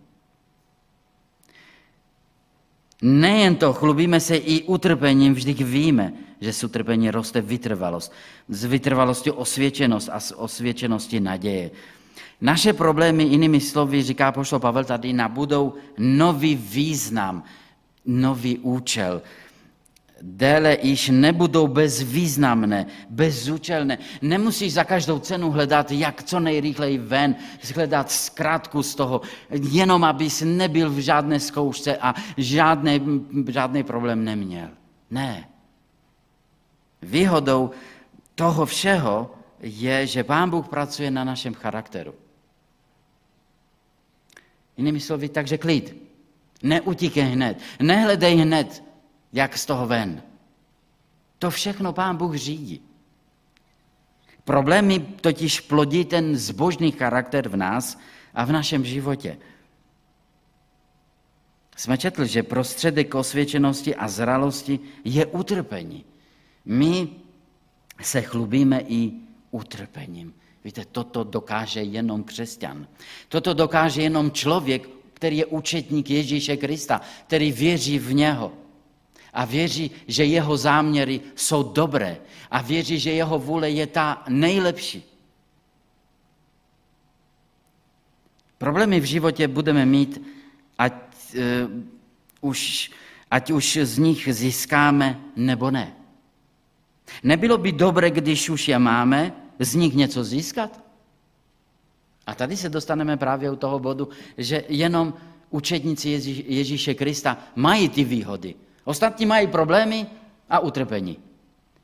Nejen 3.03 3.57
to, 3.57 3.73
chlubíme 3.73 4.21
se 4.21 4.37
i 4.37 4.63
utrpením, 4.63 5.35
vždyť 5.35 5.65
víme, 5.65 6.13
že 6.41 6.53
z 6.53 6.65
utrpení 6.65 7.11
roste 7.11 7.41
vytrvalost. 7.41 8.13
Z 8.49 8.65
vytrvalosti 8.65 9.31
osvědčenost 9.31 10.09
a 10.13 10.21
z 10.21 10.33
osvědčenosti 10.37 11.21
naděje. 11.21 11.71
Naše 12.41 12.73
problémy, 12.73 13.25
jinými 13.25 13.61
slovy, 13.61 14.03
říká 14.03 14.33
poštol 14.33 14.59
Pavel 14.59 14.85
tady, 14.85 15.13
nabudou 15.13 15.75
nový 15.99 16.55
význam, 16.55 17.45
nový 18.07 18.59
účel. 18.59 19.23
Déle 20.23 20.79
již 20.83 21.09
nebudou 21.09 21.67
bezvýznamné, 21.67 22.87
bezúčelné. 23.11 23.99
Nemusíš 24.23 24.73
za 24.73 24.85
každou 24.85 25.19
cenu 25.19 25.51
hledat, 25.51 25.91
jak 25.91 26.23
co 26.23 26.41
nejrychleji 26.41 26.99
ven, 26.99 27.35
hledat 27.75 28.11
zkrátku 28.11 28.83
z 28.83 28.95
toho, 28.95 29.21
jenom 29.51 30.05
abys 30.05 30.43
nebyl 30.47 30.91
v 30.91 30.99
žádné 30.99 31.41
zkoušce 31.41 31.97
a 31.97 32.15
žádný, 32.37 33.01
žádný 33.49 33.83
problém 33.83 34.25
neměl. 34.25 34.69
Ne. 35.11 35.49
Výhodou 37.03 37.71
toho 38.35 38.67
všeho 38.67 39.31
je, 39.63 40.07
že 40.07 40.25
Pán 40.25 40.51
Bůh 40.51 40.69
pracuje 40.69 41.11
na 41.11 41.25
našem 41.25 41.55
charakteru. 41.55 42.15
Jinými 44.77 45.01
slovy, 45.01 45.29
takže 45.29 45.59
klid. 45.59 45.97
Neutíkej 46.63 47.25
hned. 47.25 47.59
Nehledej 47.81 48.37
hned, 48.37 48.85
jak 49.33 49.59
z 49.59 49.67
toho 49.67 49.87
ven. 49.87 50.23
To 51.39 51.51
všechno 51.51 51.93
pán 51.93 52.17
Bůh 52.17 52.35
řídí. 52.35 52.83
Problémy 54.45 55.01
totiž 55.01 55.61
plodí 55.61 56.05
ten 56.05 56.37
zbožný 56.37 56.93
charakter 56.93 57.49
v 57.49 57.57
nás 57.57 57.99
a 58.35 58.45
v 58.45 58.53
našem 58.53 58.85
životě. 58.85 59.39
Jsme 61.77 61.99
četli, 61.99 62.29
že 62.29 62.43
prostředek 62.43 63.15
osvědčenosti 63.15 63.97
a 63.97 64.09
zralosti 64.09 64.81
je 65.05 65.27
utrpení. 65.27 66.05
My 66.65 67.09
se 68.03 68.23
chlubíme 68.23 68.81
i 68.81 69.13
utrpením. 69.53 70.35
Víte, 70.65 70.85
toto 70.85 71.25
dokáže 71.25 71.83
jenom 71.83 72.25
křesťan. 72.25 72.87
Toto 73.29 73.55
dokáže 73.55 74.03
jenom 74.03 74.31
člověk, 74.31 74.89
který 75.15 75.37
je 75.37 75.47
účetník 75.47 76.11
Ježíše 76.11 76.57
Krista, 76.57 77.01
který 77.27 77.53
věří 77.53 77.99
v 77.99 78.15
něho. 78.15 78.53
A 79.33 79.45
věří, 79.45 79.91
že 80.07 80.25
jeho 80.25 80.57
záměry 80.57 81.21
jsou 81.35 81.63
dobré. 81.63 82.19
A 82.51 82.63
věří, 82.63 82.99
že 82.99 83.13
jeho 83.13 83.39
vůle 83.39 83.71
je 83.71 83.87
ta 83.87 84.23
nejlepší. 84.29 85.05
Problémy 88.59 89.01
v 89.01 89.05
životě 89.05 89.49
budeme 89.49 89.87
mít, 89.87 90.23
ať, 90.79 90.93
uh, 91.35 91.83
už, 92.41 92.91
ať 93.31 93.51
už 93.51 93.79
z 93.83 93.99
nich 93.99 94.29
získáme 94.35 95.21
nebo 95.37 95.71
ne. 95.71 95.97
Nebylo 97.23 97.59
by 97.59 97.73
dobré, 97.73 98.11
když 98.11 98.51
už 98.51 98.69
je 98.69 98.79
máme, 98.79 99.42
z 99.65 99.75
nich 99.75 99.95
něco 99.95 100.25
získat? 100.25 100.81
A 102.27 102.35
tady 102.35 102.57
se 102.57 102.69
dostaneme 102.69 103.17
právě 103.17 103.51
u 103.51 103.57
toho 103.57 103.79
bodu, 103.79 104.09
že 104.39 104.65
jenom 104.69 105.15
učedníci 105.51 106.09
Ježíše 106.47 106.95
Krista 106.95 107.39
mají 107.57 107.89
ty 107.89 108.05
výhody. 108.05 108.55
Ostatní 108.85 109.27
mají 109.27 109.47
problémy 109.47 110.07
a 110.51 110.59
utrpení. 110.59 111.19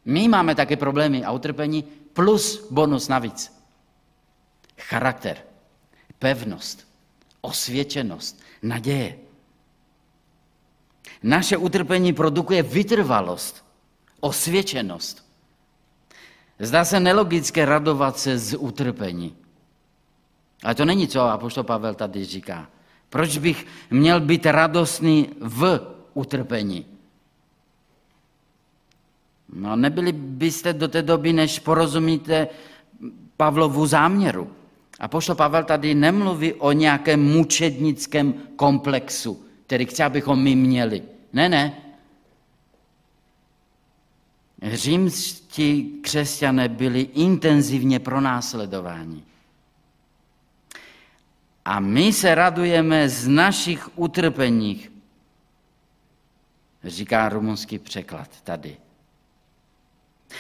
My 0.05 0.29
máme 0.29 0.55
také 0.55 0.77
problémy 0.77 1.25
a 1.25 1.33
utrpení 1.33 1.85
plus 2.13 2.69
bonus 2.71 3.09
navíc. 3.09 3.53
Charakter, 4.79 5.37
pevnost, 6.19 6.89
osvědčenost, 7.41 8.41
naděje. 8.63 9.19
Naše 11.23 11.57
utrpení 11.57 12.13
produkuje 12.13 12.63
vytrvalost, 12.63 13.65
osvědčenost. 14.21 15.28
Zdá 16.61 16.85
se 16.85 17.01
nelogické 17.01 17.65
radovat 17.65 18.19
se 18.19 18.39
z 18.39 18.57
utrpení. 18.57 19.37
Ale 20.65 20.75
to 20.75 20.85
není, 20.85 21.09
co 21.09 21.21
Apoštol 21.21 21.65
Pavel 21.65 21.95
tady 21.95 22.25
říká. 22.25 22.69
Proč 23.11 23.39
bych 23.39 23.67
měl 23.91 24.21
být 24.21 24.47
radostný 24.47 25.29
v 25.41 25.81
utrpení? 26.15 26.87
No, 29.53 29.77
nebyli 29.77 30.13
byste 30.13 30.73
do 30.73 30.89
té 30.89 31.03
doby, 31.03 31.33
než 31.33 31.59
porozumíte 31.59 32.49
Pavlovu 33.37 33.87
záměru. 33.87 34.51
A 35.01 35.09
pošlo 35.09 35.35
Pavel 35.35 35.65
tady 35.65 35.95
nemluví 35.95 36.53
o 36.53 36.73
nějakém 36.73 37.23
mučednickém 37.33 38.35
komplexu, 38.57 39.45
který 39.67 39.87
chce, 39.87 40.05
abychom 40.05 40.43
my 40.43 40.55
měli. 40.55 41.03
Ne, 41.33 41.49
ne. 41.49 41.88
Římští 44.63 46.01
křesťané 46.03 46.69
byli 46.69 47.01
intenzivně 47.01 47.99
pronásledováni. 47.99 49.23
A 51.65 51.81
my 51.81 52.13
se 52.13 52.35
radujeme 52.35 53.09
z 53.09 53.29
našich 53.29 53.99
utrpeních, 53.99 54.93
říká 56.85 57.29
rumunský 57.29 57.79
překlad 57.79 58.41
tady. 58.41 58.77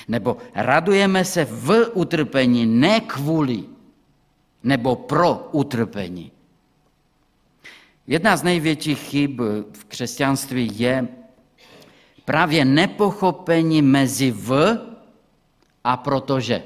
Nebo 0.09 0.37
radujeme 0.54 1.24
se 1.24 1.44
v 1.44 1.90
utrpení, 1.94 2.66
ne 2.66 3.00
kvůli, 3.00 3.64
nebo 4.62 4.96
pro 4.96 5.48
utrpení. 5.52 6.33
Jedna 8.07 8.37
z 8.37 8.42
největších 8.42 8.98
chyb 8.98 9.40
v 9.72 9.85
křesťanství 9.85 10.70
je 10.78 11.09
právě 12.28 12.64
nepochopení 12.64 13.82
mezi 13.82 14.30
v 14.30 14.76
a 15.84 15.96
protože. 15.96 16.62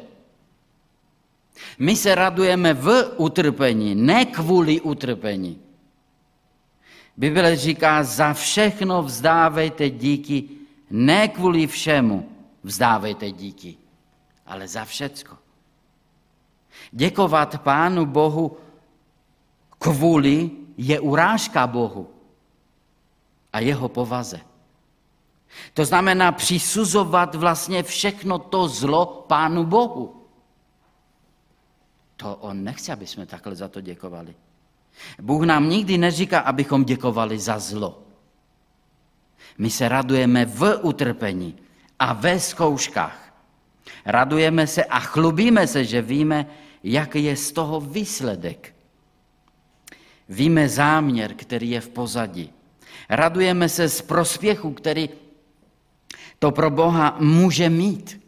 My 1.79 1.97
se 1.97 2.15
radujeme 2.15 2.75
v 2.75 3.15
utrpení, 3.17 3.95
ne 3.95 4.27
kvůli 4.27 4.81
utrpení. 4.81 5.63
Bible 7.17 7.57
říká, 7.57 8.03
za 8.03 8.33
všechno 8.35 9.03
vzdávejte 9.03 9.91
díky, 9.91 10.49
ne 10.91 11.29
kvůli 11.29 11.67
všemu 11.67 12.29
vzdávejte 12.63 13.31
díky, 13.31 13.77
ale 14.47 14.69
za 14.69 14.85
všecko. 14.85 15.39
Děkovat 16.91 17.63
Pánu 17.63 18.07
Bohu 18.07 18.57
kvůli 19.79 20.51
je 20.77 21.01
urážka 21.01 21.67
Bohu 21.67 22.11
a 23.53 23.61
jeho 23.61 23.89
povaze. 23.89 24.52
To 25.75 25.85
znamená 25.85 26.33
přisuzovat 26.33 27.35
vlastně 27.35 27.83
všechno 27.83 28.39
to 28.39 28.69
zlo 28.69 29.07
Pánu 29.07 29.65
Bohu. 29.65 30.27
To 32.17 32.37
on 32.37 32.65
nechce, 32.65 32.93
aby 32.93 33.07
jsme 33.07 33.27
takhle 33.27 33.57
za 33.57 33.69
to 33.69 33.81
děkovali. 33.81 34.35
Bůh 35.21 35.43
nám 35.43 35.69
nikdy 35.69 35.99
neříká, 35.99 36.41
abychom 36.41 36.85
děkovali 36.85 37.39
za 37.39 37.59
zlo. 37.59 38.03
My 39.59 39.71
se 39.71 39.89
radujeme 39.89 40.45
v 40.45 40.79
utrpení 40.83 41.57
a 41.99 42.13
ve 42.13 42.41
zkouškách. 42.41 43.35
Radujeme 44.05 44.67
se 44.67 44.85
a 44.85 45.01
chlubíme 45.01 45.67
se, 45.67 45.85
že 45.85 46.03
víme, 46.03 46.47
jaký 46.83 47.25
je 47.25 47.37
z 47.37 47.53
toho 47.53 47.81
výsledek. 47.81 48.75
Víme 50.29 50.69
záměr, 50.69 51.35
který 51.35 51.71
je 51.71 51.81
v 51.81 51.89
pozadí. 51.89 52.53
Radujeme 53.09 53.69
se 53.69 53.89
z 53.89 54.03
prospěchu, 54.03 54.73
který 54.73 55.09
to 56.43 56.51
pro 56.51 56.71
Boha 56.71 57.17
může 57.21 57.71
mít. 57.71 58.21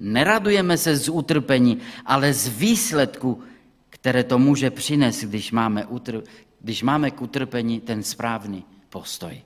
Neradujeme 0.00 0.78
se 0.78 0.96
z 0.96 1.08
utrpení, 1.08 1.78
ale 2.06 2.32
z 2.32 2.48
výsledku, 2.48 3.42
které 3.90 4.24
to 4.24 4.38
může 4.38 4.70
přinést, 4.70 5.24
když 5.24 5.52
máme, 5.52 5.82
utr- 5.82 6.22
když 6.60 6.82
máme 6.82 7.10
k 7.10 7.22
utrpení 7.22 7.80
ten 7.80 8.02
správný 8.02 8.64
postoj. 8.88 9.42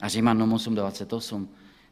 A 0.00 0.08
Římanům 0.08 0.54
8.28 0.54 1.46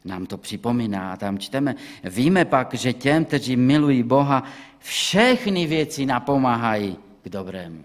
nám 0.05 0.25
to 0.25 0.37
připomíná 0.37 1.13
a 1.13 1.17
tam 1.17 1.39
čteme. 1.39 1.75
Víme 2.03 2.45
pak, 2.45 2.73
že 2.73 2.93
těm, 2.93 3.25
kteří 3.25 3.55
milují 3.55 4.03
Boha, 4.03 4.43
všechny 4.79 5.65
věci 5.67 6.05
napomáhají 6.05 6.97
k 7.21 7.29
dobrému. 7.29 7.83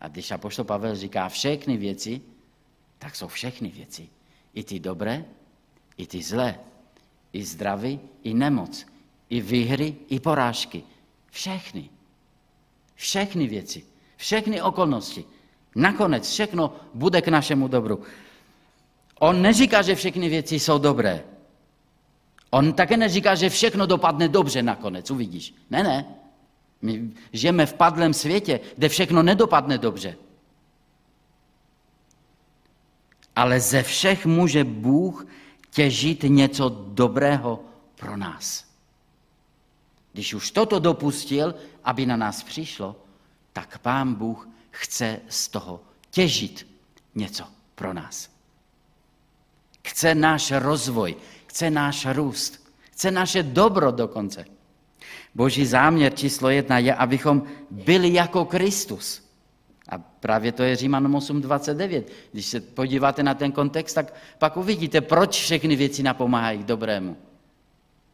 A 0.00 0.08
když 0.08 0.30
apoštol 0.30 0.64
Pavel 0.64 0.96
říká 0.96 1.28
všechny 1.28 1.76
věci, 1.76 2.20
tak 2.98 3.16
jsou 3.16 3.28
všechny 3.28 3.68
věci. 3.68 4.13
I 4.54 4.64
ty 4.64 4.80
dobré, 4.80 5.24
i 5.96 6.06
ty 6.06 6.22
zlé 6.22 6.58
i 7.34 7.44
zdraví, 7.44 8.00
i 8.22 8.34
nemoc, 8.34 8.86
i 9.30 9.40
výhry, 9.40 9.94
i 10.08 10.20
porážky. 10.20 10.82
Všechny. 11.30 11.90
Všechny 12.94 13.46
věci, 13.46 13.84
všechny 14.16 14.62
okolnosti. 14.62 15.24
Nakonec 15.74 16.30
všechno 16.30 16.72
bude 16.94 17.22
k 17.22 17.28
našemu 17.28 17.68
dobru. 17.68 18.02
On 19.18 19.42
neříká, 19.42 19.82
že 19.82 19.94
všechny 19.94 20.28
věci 20.28 20.58
jsou 20.58 20.78
dobré. 20.78 21.24
On 22.50 22.72
také 22.72 22.96
neříká, 22.96 23.34
že 23.34 23.50
všechno 23.50 23.86
dopadne 23.86 24.28
dobře 24.28 24.62
nakonec, 24.62 25.10
uvidíš. 25.10 25.54
Ne, 25.70 25.82
ne. 25.82 26.06
My 26.82 27.10
žijeme 27.32 27.66
v 27.66 27.74
padlém 27.74 28.14
světě, 28.14 28.60
kde 28.76 28.88
všechno 28.88 29.22
nedopadne 29.22 29.78
dobře. 29.78 30.16
Ale 33.36 33.60
ze 33.60 33.82
všech 33.82 34.26
může 34.26 34.64
Bůh 34.64 35.26
těžit 35.70 36.22
něco 36.22 36.68
dobrého 36.88 37.64
pro 37.96 38.16
nás. 38.16 38.64
Když 40.12 40.34
už 40.34 40.50
toto 40.50 40.78
dopustil, 40.78 41.54
aby 41.84 42.06
na 42.06 42.16
nás 42.16 42.42
přišlo, 42.42 42.96
tak 43.52 43.78
Pán 43.78 44.14
Bůh 44.14 44.48
chce 44.70 45.20
z 45.28 45.48
toho 45.48 45.80
těžit 46.10 46.66
něco 47.14 47.44
pro 47.74 47.92
nás. 47.92 48.30
Chce 49.86 50.14
náš 50.14 50.50
rozvoj, 50.50 51.16
chce 51.46 51.70
náš 51.70 52.06
růst, 52.06 52.68
chce 52.80 53.10
naše 53.10 53.42
dobro 53.42 53.90
dokonce. 53.90 54.44
Boží 55.34 55.66
záměr 55.66 56.14
číslo 56.14 56.50
jedna 56.50 56.78
je, 56.78 56.94
abychom 56.94 57.42
byli 57.70 58.12
jako 58.12 58.44
Kristus. 58.44 59.23
A 59.88 59.98
právě 59.98 60.52
to 60.52 60.62
je 60.62 60.76
Římanům 60.76 61.16
8.29. 61.16 62.04
Když 62.32 62.46
se 62.46 62.60
podíváte 62.60 63.22
na 63.22 63.34
ten 63.34 63.52
kontext, 63.52 63.94
tak 63.94 64.14
pak 64.38 64.56
uvidíte, 64.56 65.00
proč 65.00 65.40
všechny 65.40 65.76
věci 65.76 66.02
napomáhají 66.02 66.58
k 66.58 66.66
dobrému. 66.66 67.16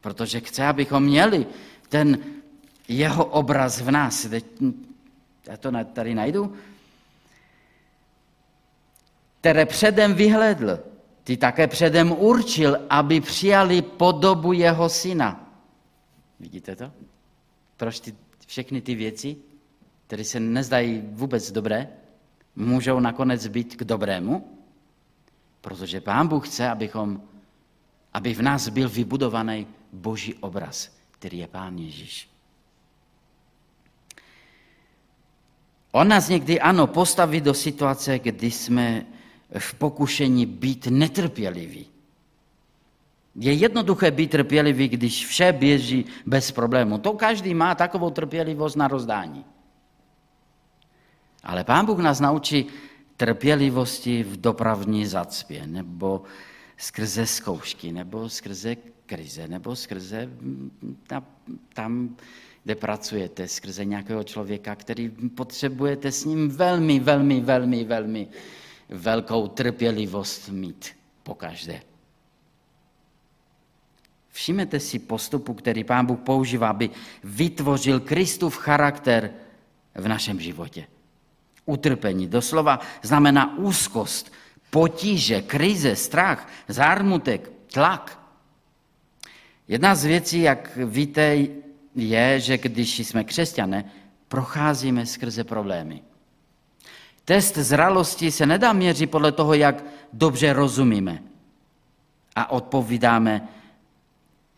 Protože 0.00 0.40
chce, 0.40 0.66
abychom 0.66 1.02
měli 1.02 1.46
ten 1.88 2.18
jeho 2.88 3.24
obraz 3.24 3.80
v 3.80 3.90
nás. 3.90 4.28
Já 5.48 5.56
to 5.56 5.72
tady 5.92 6.14
najdu. 6.14 6.52
Které 9.40 9.66
předem 9.66 10.14
vyhledl, 10.14 10.78
ty 11.24 11.36
také 11.36 11.66
předem 11.66 12.12
určil, 12.12 12.78
aby 12.90 13.20
přijali 13.20 13.82
podobu 13.82 14.52
jeho 14.52 14.88
syna. 14.88 15.54
Vidíte 16.40 16.76
to? 16.76 16.92
Proč 17.76 18.00
ty, 18.00 18.14
všechny 18.46 18.80
ty 18.80 18.94
věci 18.94 19.36
které 20.10 20.24
se 20.24 20.40
nezdají 20.40 21.02
vůbec 21.12 21.52
dobré, 21.52 21.88
můžou 22.56 23.00
nakonec 23.00 23.46
být 23.46 23.76
k 23.76 23.84
dobrému, 23.84 24.58
protože 25.60 26.00
Pán 26.00 26.28
Bůh 26.28 26.48
chce, 26.48 26.68
abychom, 26.68 27.22
aby 28.12 28.34
v 28.34 28.42
nás 28.42 28.68
byl 28.68 28.88
vybudovaný 28.88 29.66
boží 29.92 30.34
obraz, 30.34 30.90
který 31.10 31.38
je 31.38 31.46
Pán 31.46 31.78
Ježíš. 31.78 32.28
On 35.92 36.08
nás 36.08 36.28
někdy, 36.28 36.60
ano, 36.60 36.86
postaví 36.86 37.40
do 37.40 37.54
situace, 37.54 38.18
kdy 38.18 38.50
jsme 38.50 39.06
v 39.58 39.74
pokušení 39.74 40.46
být 40.46 40.86
netrpěliví. 40.86 41.86
Je 43.34 43.52
jednoduché 43.52 44.10
být 44.10 44.30
trpělivý, 44.30 44.88
když 44.88 45.26
vše 45.26 45.52
běží 45.52 46.04
bez 46.26 46.50
problému. 46.50 46.98
To 46.98 47.12
každý 47.12 47.54
má 47.54 47.74
takovou 47.74 48.10
trpělivost 48.10 48.76
na 48.76 48.88
rozdání. 48.88 49.44
Ale 51.42 51.64
Pán 51.64 51.86
Bůh 51.86 51.98
nás 51.98 52.20
naučí 52.20 52.66
trpělivosti 53.16 54.22
v 54.22 54.40
dopravní 54.40 55.06
zacpě, 55.06 55.66
nebo 55.66 56.22
skrze 56.76 57.26
zkoušky, 57.26 57.92
nebo 57.92 58.28
skrze 58.28 58.76
krize, 59.06 59.48
nebo 59.48 59.76
skrze 59.76 60.28
tam, 61.74 62.16
kde 62.64 62.74
pracujete, 62.74 63.48
skrze 63.48 63.84
nějakého 63.84 64.24
člověka, 64.24 64.74
který 64.74 65.08
potřebujete 65.08 66.12
s 66.12 66.24
ním 66.24 66.48
velmi, 66.48 67.00
velmi, 67.00 67.40
velmi, 67.40 67.84
velmi 67.84 68.28
velkou 68.88 69.48
trpělivost 69.48 70.48
mít 70.48 70.90
pokaždé. 71.22 71.82
Všimněte 74.28 74.80
si 74.80 74.98
postupu, 74.98 75.54
který 75.54 75.84
Pán 75.84 76.06
Bůh 76.06 76.18
používá, 76.18 76.68
aby 76.68 76.90
vytvořil 77.24 78.00
Kristův 78.00 78.56
charakter 78.56 79.30
v 79.94 80.08
našem 80.08 80.40
životě. 80.40 80.86
Utrpení 81.70 82.26
doslova 82.26 82.80
znamená 83.02 83.58
úzkost, 83.58 84.32
potíže, 84.70 85.42
krize, 85.42 85.96
strach, 85.96 86.48
zármutek, 86.68 87.50
tlak. 87.72 88.18
Jedna 89.68 89.94
z 89.94 90.04
věcí, 90.04 90.40
jak 90.40 90.76
víte, 90.76 91.38
je, 91.94 92.40
že 92.40 92.58
když 92.58 92.98
jsme 92.98 93.24
křesťané, 93.24 93.84
procházíme 94.28 95.06
skrze 95.06 95.44
problémy. 95.44 96.02
Test 97.24 97.54
zralosti 97.54 98.30
se 98.30 98.46
nedá 98.46 98.72
měřit 98.72 99.10
podle 99.10 99.32
toho, 99.32 99.54
jak 99.54 99.84
dobře 100.12 100.52
rozumíme 100.52 101.22
a 102.36 102.50
odpovídáme 102.50 103.48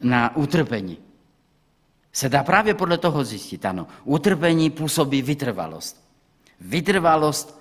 na 0.00 0.36
utrpení. 0.36 0.98
Se 2.12 2.28
dá 2.28 2.44
právě 2.44 2.74
podle 2.74 2.98
toho 2.98 3.24
zjistit, 3.24 3.64
ano. 3.64 3.86
Utrpení 4.04 4.70
působí 4.70 5.22
vytrvalost. 5.22 6.01
Vytrvalost 6.62 7.60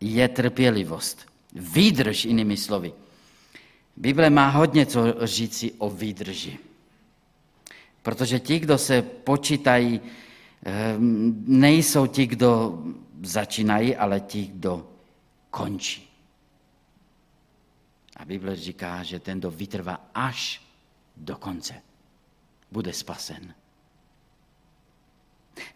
je 0.00 0.28
trpělivost. 0.28 1.26
Výdrž, 1.52 2.24
jinými 2.24 2.56
slovy. 2.56 2.92
Bible 3.96 4.30
má 4.30 4.48
hodně 4.48 4.86
co 4.86 5.26
říci 5.26 5.72
o 5.72 5.90
výdrži. 5.90 6.58
Protože 8.02 8.40
ti, 8.40 8.58
kdo 8.58 8.78
se 8.78 9.02
počítají, 9.02 10.00
ehm, 10.64 11.44
nejsou 11.46 12.06
ti, 12.06 12.26
kdo 12.26 12.82
začínají, 13.22 13.96
ale 13.96 14.20
ti, 14.20 14.46
kdo 14.46 14.90
končí. 15.50 16.10
A 18.16 18.24
Bible 18.24 18.56
říká, 18.56 19.02
že 19.02 19.20
ten, 19.20 19.38
kdo 19.38 19.50
vytrvá 19.50 20.10
až 20.14 20.62
do 21.16 21.36
konce, 21.36 21.74
bude 22.70 22.92
spasen. 22.92 23.54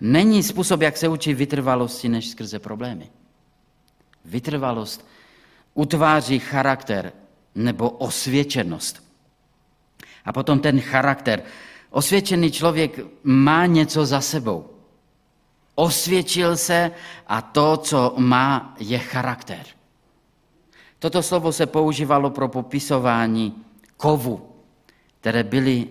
Není 0.00 0.42
způsob, 0.42 0.80
jak 0.80 0.96
se 0.96 1.08
učí 1.08 1.34
vytrvalosti, 1.34 2.08
než 2.08 2.28
skrze 2.28 2.58
problémy. 2.58 3.10
Vytrvalost 4.24 5.06
utváří 5.74 6.38
charakter 6.38 7.12
nebo 7.54 7.90
osvědčenost. 7.90 9.08
A 10.24 10.32
potom 10.32 10.60
ten 10.60 10.80
charakter. 10.80 11.42
Osvědčený 11.90 12.50
člověk 12.50 13.00
má 13.22 13.66
něco 13.66 14.06
za 14.06 14.20
sebou. 14.20 14.70
Osvědčil 15.74 16.56
se 16.56 16.90
a 17.26 17.42
to, 17.42 17.76
co 17.76 18.14
má, 18.16 18.74
je 18.78 18.98
charakter. 18.98 19.66
Toto 20.98 21.22
slovo 21.22 21.52
se 21.52 21.66
používalo 21.66 22.30
pro 22.30 22.48
popisování 22.48 23.64
kovu, 23.96 24.48
které 25.20 25.44
byly 25.44 25.86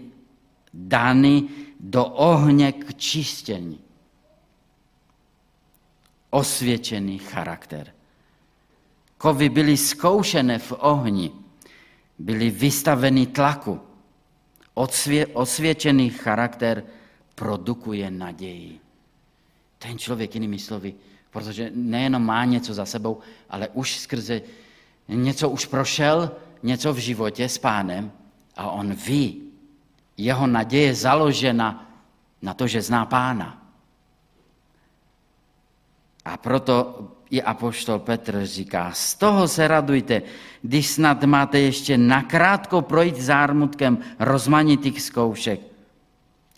dány 0.73 1.43
do 1.79 2.05
ohně 2.05 2.71
k 2.71 2.93
čištění. 2.93 3.79
Osvědčený 6.29 7.17
charakter. 7.17 7.93
Kovy 9.17 9.49
byly 9.49 9.77
zkoušené 9.77 10.59
v 10.59 10.73
ohni, 10.77 11.31
byly 12.19 12.49
vystaveny 12.49 13.25
tlaku. 13.25 13.79
Odsvě, 14.73 15.27
osvědčený 15.27 16.09
charakter 16.09 16.83
produkuje 17.35 18.11
naději. 18.11 18.79
Ten 19.79 19.97
člověk, 19.97 20.35
jinými 20.35 20.59
slovy, 20.59 20.95
protože 21.29 21.71
nejenom 21.73 22.25
má 22.25 22.45
něco 22.45 22.73
za 22.73 22.85
sebou, 22.85 23.19
ale 23.49 23.67
už 23.67 23.99
skrze 23.99 24.41
něco 25.07 25.49
už 25.49 25.65
prošel, 25.65 26.31
něco 26.63 26.93
v 26.93 26.97
životě 26.97 27.49
s 27.49 27.57
pánem 27.57 28.11
a 28.55 28.71
on 28.71 28.93
ví, 28.93 29.46
jeho 30.17 30.47
naděje 30.47 30.95
založena 30.95 31.89
na 32.41 32.53
to, 32.53 32.67
že 32.67 32.82
zná 32.82 33.06
pána. 33.06 33.62
A 36.25 36.38
proto 36.38 36.99
i 37.30 37.41
apoštol 37.41 37.99
Petr 37.99 38.45
říká, 38.45 38.91
z 38.91 39.15
toho 39.15 39.47
se 39.47 39.67
radujte, 39.67 40.21
když 40.62 40.88
snad 40.88 41.23
máte 41.23 41.60
ještě 41.60 41.97
nakrátko 41.97 42.82
projít 42.82 43.17
zármutkem 43.17 43.97
rozmanitých 44.19 45.01
zkoušek. 45.01 45.60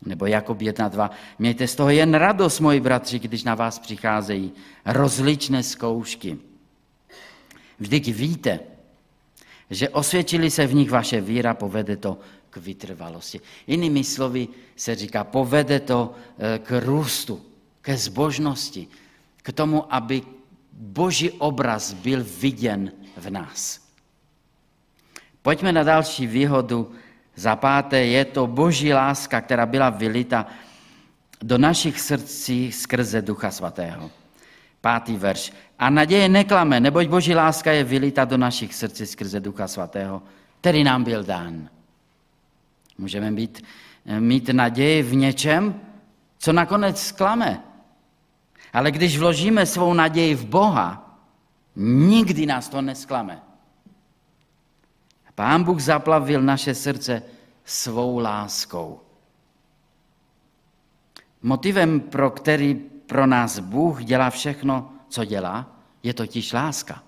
Nebo 0.06 0.26
Jakob 0.26 0.58
1.2. 0.58 1.10
Mějte 1.39 1.67
z 1.67 1.76
toho 1.76 1.89
jen 1.89 2.13
radost, 2.13 2.60
moji 2.60 2.80
bratři, 2.80 3.19
když 3.19 3.43
na 3.43 3.56
vás 3.56 3.80
přicházejí 3.80 4.52
rozličné 4.86 5.63
zkoušky. 5.63 6.38
Vždyť 7.80 8.13
víte, 8.13 8.60
že 9.69 9.89
osvědčili 9.89 10.52
se 10.52 10.67
v 10.67 10.74
nich 10.74 10.91
vaše 10.91 11.22
víra, 11.22 11.54
povede 11.54 11.98
to 11.98 12.17
vytrvalosti. 12.60 13.41
Jinými 13.67 14.04
slovy 14.04 14.48
se 14.76 14.95
říká, 14.95 15.24
povede 15.24 15.80
to 15.80 16.15
eh, 16.38 16.60
k 16.60 16.80
růstu, 16.80 17.41
ke 17.82 17.98
zbožnosti, 17.98 18.88
k 19.38 19.52
tomu, 19.52 19.93
aby 19.93 20.22
boží 20.74 21.32
obraz 21.32 21.93
byl 21.93 22.26
viděn 22.39 22.91
v 23.17 23.30
nás. 23.30 23.82
Pojďme 25.41 25.72
na 25.72 25.84
další 25.84 26.28
výhodu. 26.28 26.91
Za 27.36 27.56
páté 27.56 28.06
je 28.06 28.26
to 28.26 28.48
boží 28.48 28.93
láska, 28.93 29.41
která 29.41 29.65
byla 29.65 29.89
vylita 29.89 30.48
do 31.43 31.58
našich 31.58 32.00
srdcí 32.00 32.72
skrze 32.72 33.22
Ducha 33.22 33.52
Svatého. 33.52 34.12
Pátý 34.82 35.15
verš. 35.15 35.52
A 35.80 35.89
naděje 35.89 36.30
neklame, 36.30 36.80
neboť 36.80 37.08
boží 37.08 37.36
láska 37.36 37.72
je 37.72 37.84
vylita 37.84 38.26
do 38.26 38.38
našich 38.38 38.76
srdcí 38.76 39.06
skrze 39.06 39.39
Ducha 39.39 39.67
Svatého, 39.67 40.24
který 40.62 40.84
nám 40.84 41.04
byl 41.04 41.24
dán. 41.24 41.69
Můžeme 42.99 43.31
být, 43.31 43.63
mít 44.19 44.49
naději 44.49 45.03
v 45.03 45.15
něčem, 45.15 45.81
co 46.38 46.53
nakonec 46.53 47.01
zklame. 47.01 47.63
Ale 48.73 48.91
když 48.91 49.17
vložíme 49.17 49.65
svou 49.65 49.93
naději 49.93 50.35
v 50.35 50.45
Boha, 50.45 51.19
nikdy 51.75 52.45
nás 52.45 52.69
to 52.69 52.81
nesklame. 52.81 53.41
Pán 55.35 55.63
Bůh 55.63 55.79
zaplavil 55.79 56.41
naše 56.41 56.75
srdce 56.75 57.23
svou 57.65 58.19
láskou. 58.19 59.01
Motivem, 61.41 61.99
pro 61.99 62.31
který 62.31 62.75
pro 63.05 63.25
nás 63.25 63.59
Bůh 63.59 64.03
dělá 64.03 64.29
všechno, 64.29 64.91
co 65.09 65.25
dělá, 65.25 65.71
je 66.03 66.13
totiž 66.13 66.53
láska. 66.53 67.03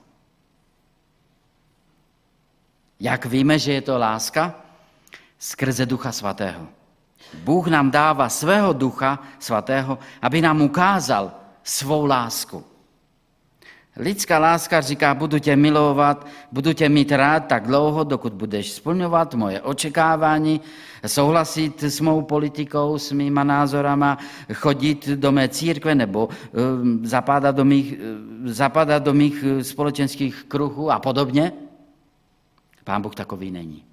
Jak 2.99 3.25
víme, 3.25 3.59
že 3.59 3.73
je 3.73 3.81
to 3.81 3.97
láska? 3.97 4.60
Skrze 5.41 5.85
Ducha 5.85 6.11
Svatého. 6.11 6.67
Bůh 7.43 7.67
nám 7.67 7.91
dává 7.91 8.29
svého 8.29 8.73
Ducha 8.73 9.19
Svatého, 9.39 9.99
aby 10.21 10.41
nám 10.41 10.61
ukázal, 10.61 11.31
svou 11.63 12.05
lásku. 12.05 12.63
Lidská 13.97 14.39
láska 14.39 14.81
říká, 14.81 15.13
budu 15.13 15.39
tě 15.39 15.55
milovat, 15.55 16.27
budu 16.51 16.73
tě 16.73 16.89
mít 16.89 17.11
rád 17.11 17.39
tak 17.39 17.67
dlouho, 17.67 18.03
dokud 18.03 18.33
budeš 18.33 18.71
splňovat 18.71 19.33
moje 19.33 19.61
očekávání, 19.61 20.61
souhlasit 21.07 21.83
s 21.83 21.99
mou 21.99 22.21
politikou, 22.21 22.97
s 22.97 23.11
mýma 23.11 23.43
názorama, 23.43 24.17
chodit 24.53 25.09
do 25.09 25.31
mé 25.31 25.49
církve 25.49 25.95
nebo 25.95 26.25
uh, 26.27 26.31
zapadat 27.03 27.55
do 27.55 27.65
mých, 27.65 27.93
uh, 27.93 28.47
zapadat 28.47 29.03
do 29.03 29.13
mých 29.13 29.43
uh, 29.43 29.61
společenských 29.61 30.45
kruhů 30.47 30.91
a 30.91 30.99
podobně. 30.99 31.53
Pán 32.83 33.01
Bůh 33.01 33.15
takový 33.15 33.51
není. 33.51 33.90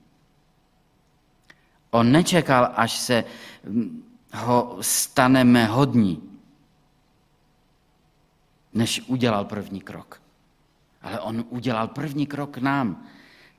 On 1.90 2.12
nečekal, 2.12 2.72
až 2.74 2.98
se 2.98 3.24
hm, 3.64 4.02
ho 4.32 4.78
staneme 4.80 5.66
hodní 5.66 6.28
než 8.74 9.02
udělal 9.06 9.44
první 9.44 9.80
krok. 9.80 10.22
Ale 11.02 11.20
on 11.20 11.44
udělal 11.48 11.88
první 11.88 12.26
krok 12.26 12.50
k 12.50 12.58
nám. 12.58 13.06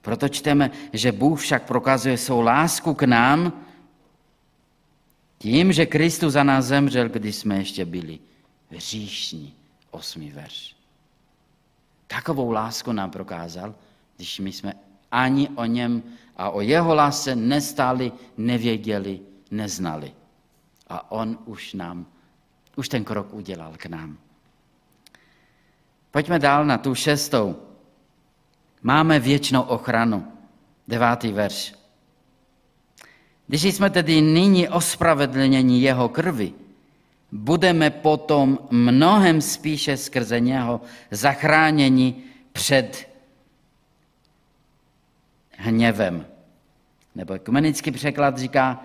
Proto 0.01 0.29
čteme, 0.29 0.71
že 0.93 1.11
Bůh 1.11 1.39
však 1.39 1.63
prokazuje 1.63 2.17
svou 2.17 2.41
lásku 2.41 2.93
k 2.93 3.03
nám 3.03 3.65
tím, 5.37 5.73
že 5.73 5.85
Kristus 5.85 6.33
za 6.33 6.43
nás 6.43 6.65
zemřel, 6.65 7.09
když 7.09 7.35
jsme 7.35 7.57
ještě 7.57 7.85
byli 7.85 8.19
hříšní. 8.69 9.53
Osmý 9.91 10.31
verš. 10.31 10.75
Takovou 12.07 12.51
lásku 12.51 12.91
nám 12.91 13.11
prokázal, 13.11 13.75
když 14.15 14.39
my 14.39 14.51
jsme 14.51 14.73
ani 15.11 15.49
o 15.49 15.65
něm 15.65 16.03
a 16.37 16.49
o 16.49 16.61
jeho 16.61 16.95
lásce 16.95 17.35
nestáli, 17.35 18.11
nevěděli, 18.37 19.19
neznali. 19.51 20.11
A 20.87 21.11
on 21.11 21.37
už 21.45 21.73
nám, 21.73 22.05
už 22.75 22.89
ten 22.89 23.03
krok 23.03 23.33
udělal 23.33 23.73
k 23.77 23.85
nám. 23.85 24.17
Pojďme 26.11 26.39
dál 26.39 26.65
na 26.65 26.77
tu 26.77 26.95
šestou. 26.95 27.55
Máme 28.81 29.19
věčnou 29.19 29.61
ochranu. 29.61 30.27
Devátý 30.87 31.31
verš. 31.31 31.73
Když 33.47 33.63
jsme 33.63 33.89
tedy 33.89 34.21
nyní 34.21 34.69
ospravedlněni 34.69 35.81
jeho 35.81 36.09
krvi, 36.09 36.53
budeme 37.31 37.89
potom 37.89 38.59
mnohem 38.71 39.41
spíše 39.41 39.97
skrze 39.97 40.39
něho 40.39 40.81
zachráněni 41.11 42.15
před 42.51 43.08
hněvem. 45.59 46.25
Nebo 47.15 47.33
ekumenický 47.33 47.91
překlad 47.91 48.37
říká, 48.37 48.83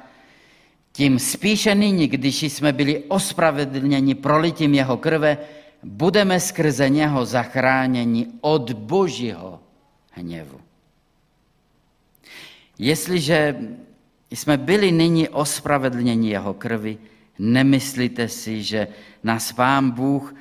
tím 0.92 1.18
spíše 1.18 1.74
nyní, 1.74 2.08
když 2.08 2.42
jsme 2.42 2.72
byli 2.72 3.04
ospravedlněni 3.08 4.14
prolitím 4.14 4.74
jeho 4.74 4.96
krve, 4.96 5.38
budeme 5.82 6.40
skrze 6.40 6.88
něho 6.88 7.24
zachráněni 7.26 8.26
od 8.40 8.72
božího 8.72 9.60
hněvu. 10.10 10.60
Jestliže 12.78 13.56
jsme 14.30 14.56
byli 14.56 14.92
nyní 14.92 15.28
ospravedlněni 15.28 16.30
jeho 16.30 16.54
krvi, 16.54 16.98
nemyslíte 17.38 18.28
si, 18.28 18.62
že 18.62 18.88
nás 19.22 19.52
pán 19.52 19.90
Bůh 19.90 20.34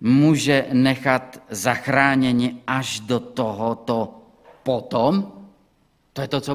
může 0.00 0.66
nechat 0.72 1.42
zachráněni 1.50 2.56
až 2.66 3.00
do 3.00 3.20
tohoto 3.20 4.14
potom? 4.62 5.32
To 6.18 6.22
je 6.22 6.28
to, 6.28 6.40
co 6.40 6.54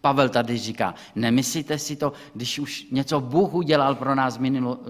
Pavel 0.00 0.28
tady 0.28 0.58
říká. 0.58 0.94
Nemyslíte 1.14 1.78
si 1.78 1.96
to, 1.96 2.12
když 2.34 2.58
už 2.58 2.86
něco 2.90 3.20
Bůh 3.20 3.54
udělal 3.54 3.94
pro 3.94 4.14
nás 4.14 4.38
v 4.38 4.40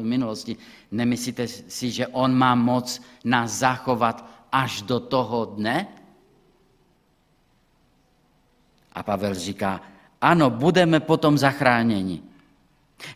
minulosti, 0.00 0.56
nemyslíte 0.90 1.48
si, 1.48 1.90
že 1.90 2.06
On 2.06 2.32
má 2.34 2.54
moc 2.54 3.02
nás 3.24 3.52
zachovat 3.52 4.24
až 4.52 4.82
do 4.82 5.00
toho 5.00 5.44
dne? 5.44 5.88
A 8.92 9.02
Pavel 9.02 9.34
říká, 9.34 9.80
ano, 10.20 10.50
budeme 10.50 11.00
potom 11.00 11.38
zachráněni. 11.38 12.22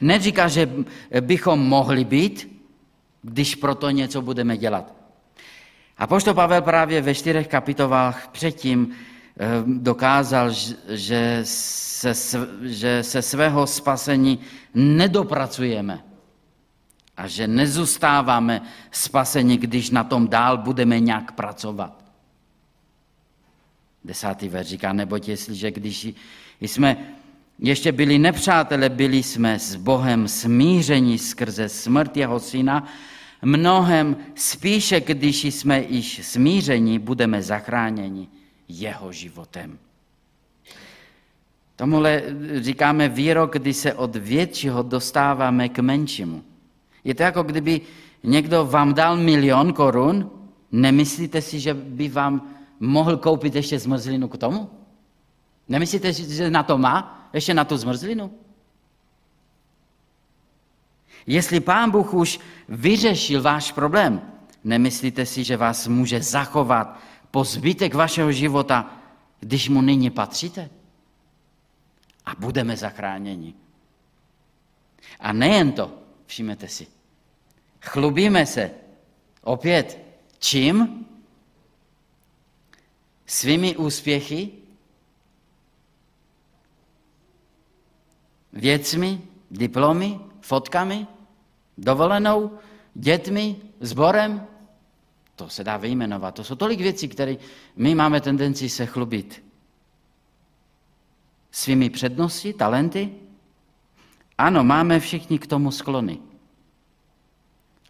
Neříká, 0.01 0.49
že 0.49 0.69
bychom 1.21 1.69
mohli 1.69 2.05
být, 2.05 2.63
když 3.23 3.55
proto 3.55 3.91
něco 3.91 4.23
budeme 4.23 4.57
dělat. 4.57 4.93
A 5.99 6.07
pošto 6.07 6.35
Pavel 6.35 6.63
právě 6.63 7.01
ve 7.03 7.15
čtyřech 7.15 7.49
kapitolách 7.49 8.29
předtím 8.29 8.93
dokázal, 9.67 10.51
že 10.89 11.41
se, 11.43 12.13
že 12.63 13.03
se 13.03 13.23
svého 13.23 13.67
spasení 13.67 14.39
nedopracujeme 14.75 16.05
a 17.17 17.27
že 17.27 17.49
nezůstáváme 17.49 18.63
spaseni, 18.91 19.57
když 19.57 19.91
na 19.91 20.05
tom 20.05 20.29
dál 20.29 20.59
budeme 20.59 21.01
nějak 21.01 21.33
pracovat. 21.33 22.05
Desátý 24.05 24.49
verš 24.49 24.69
říká, 24.69 24.93
neboť 24.93 25.29
jestliže 25.29 25.71
když 25.71 26.09
jsme 26.61 26.97
ještě 27.59 27.93
byli 27.93 28.19
nepřátelé, 28.19 28.89
byli 28.89 29.23
jsme 29.23 29.59
s 29.59 29.77
Bohem 29.77 30.29
smířeni 30.29 31.19
skrze 31.19 31.69
smrt 31.69 32.17
jeho 32.17 32.41
syna, 32.41 32.87
mnohem 33.43 34.17
spíše, 34.35 35.01
když 35.01 35.45
jsme 35.45 35.85
již 35.89 36.21
smířeni, 36.27 36.99
budeme 36.99 37.43
zachráněni 37.43 38.29
jeho 38.69 39.13
životem. 39.13 39.79
Tomuhle 41.77 42.23
říkáme 42.61 43.09
výrok, 43.09 43.53
kdy 43.53 43.75
se 43.75 43.95
od 43.95 44.17
většího 44.17 44.83
dostáváme 44.83 45.69
k 45.69 45.79
menšímu. 45.79 46.45
Je 47.05 47.15
to 47.15 47.23
jako 47.23 47.43
kdyby 47.43 47.81
někdo 48.23 48.67
vám 48.67 48.95
dal 48.95 49.17
milion 49.17 49.73
korun, 49.73 50.31
nemyslíte 50.73 51.43
si, 51.43 51.61
že 51.61 51.75
by 51.75 52.09
vám 52.09 52.55
mohl 52.81 53.17
koupit 53.17 53.55
ještě 53.55 53.79
zmrzlinu 53.79 54.29
k 54.29 54.39
tomu? 54.39 54.71
Nemyslíte, 55.69 56.13
že 56.13 56.51
na 56.51 56.63
to 56.63 56.79
má? 56.79 57.29
Ještě 57.33 57.55
na 57.55 57.65
tu 57.65 57.77
zmrzlinu? 57.77 58.31
Jestli 61.27 61.61
pán 61.61 61.91
Bůh 61.91 62.15
už 62.15 62.41
vyřešil 62.69 63.43
váš 63.43 63.73
problém, 63.73 64.23
nemyslíte 64.65 65.27
si, 65.27 65.45
že 65.45 65.57
vás 65.57 65.89
může 65.89 66.23
zachovat 66.23 66.99
po 67.31 67.45
zbytek 67.45 67.95
vašeho 67.95 68.33
života, 68.33 68.97
když 69.41 69.69
mu 69.69 69.83
nyní 69.83 70.11
patříte? 70.11 70.71
A 72.27 72.35
budeme 72.39 72.77
zachráněni. 72.77 73.55
A 75.21 75.33
nejen 75.33 75.73
to, 75.73 75.99
všimněte 76.27 76.69
si, 76.69 76.87
chlubíme 77.81 78.47
se 78.47 78.71
opět 79.43 79.99
čím? 80.39 81.07
Svými 83.27 83.77
úspěchy, 83.77 84.51
věcmi, 88.53 89.21
diplomy, 89.51 90.21
fotkami, 90.41 91.07
dovolenou, 91.79 92.59
dětmi, 92.95 93.57
sborem. 93.81 94.47
To 95.39 95.49
se 95.49 95.65
dá 95.65 95.77
vyjmenovat. 95.77 96.35
To 96.35 96.45
jsou 96.45 96.55
tolik 96.55 96.81
věcí, 96.81 97.09
které 97.09 97.37
my 97.77 97.95
máme 97.95 98.21
tendenci 98.21 98.69
se 98.69 98.87
chlubit. 98.87 99.45
Svými 101.51 101.91
přednosti, 101.91 102.53
talenty? 102.53 103.11
Ano, 104.39 104.65
máme 104.65 105.01
všichni 105.01 105.39
k 105.39 105.47
tomu 105.47 105.71
sklony. 105.71 106.19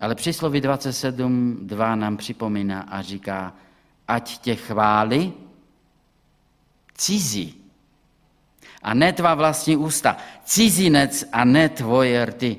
Ale 0.00 0.14
přísloví 0.14 0.60
27.2 0.60 1.96
nám 1.96 2.16
připomíná 2.16 2.80
a 2.80 3.02
říká, 3.02 3.54
ať 4.08 4.38
tě 4.38 4.54
chváli 4.54 5.32
cizí 6.94 7.54
a 8.82 8.94
ne 8.94 9.12
tvá 9.12 9.34
vlastní 9.34 9.76
ústa. 9.76 10.16
Cizinec 10.44 11.24
a 11.32 11.44
ne 11.44 11.68
tvoje 11.68 12.26
rty. 12.26 12.58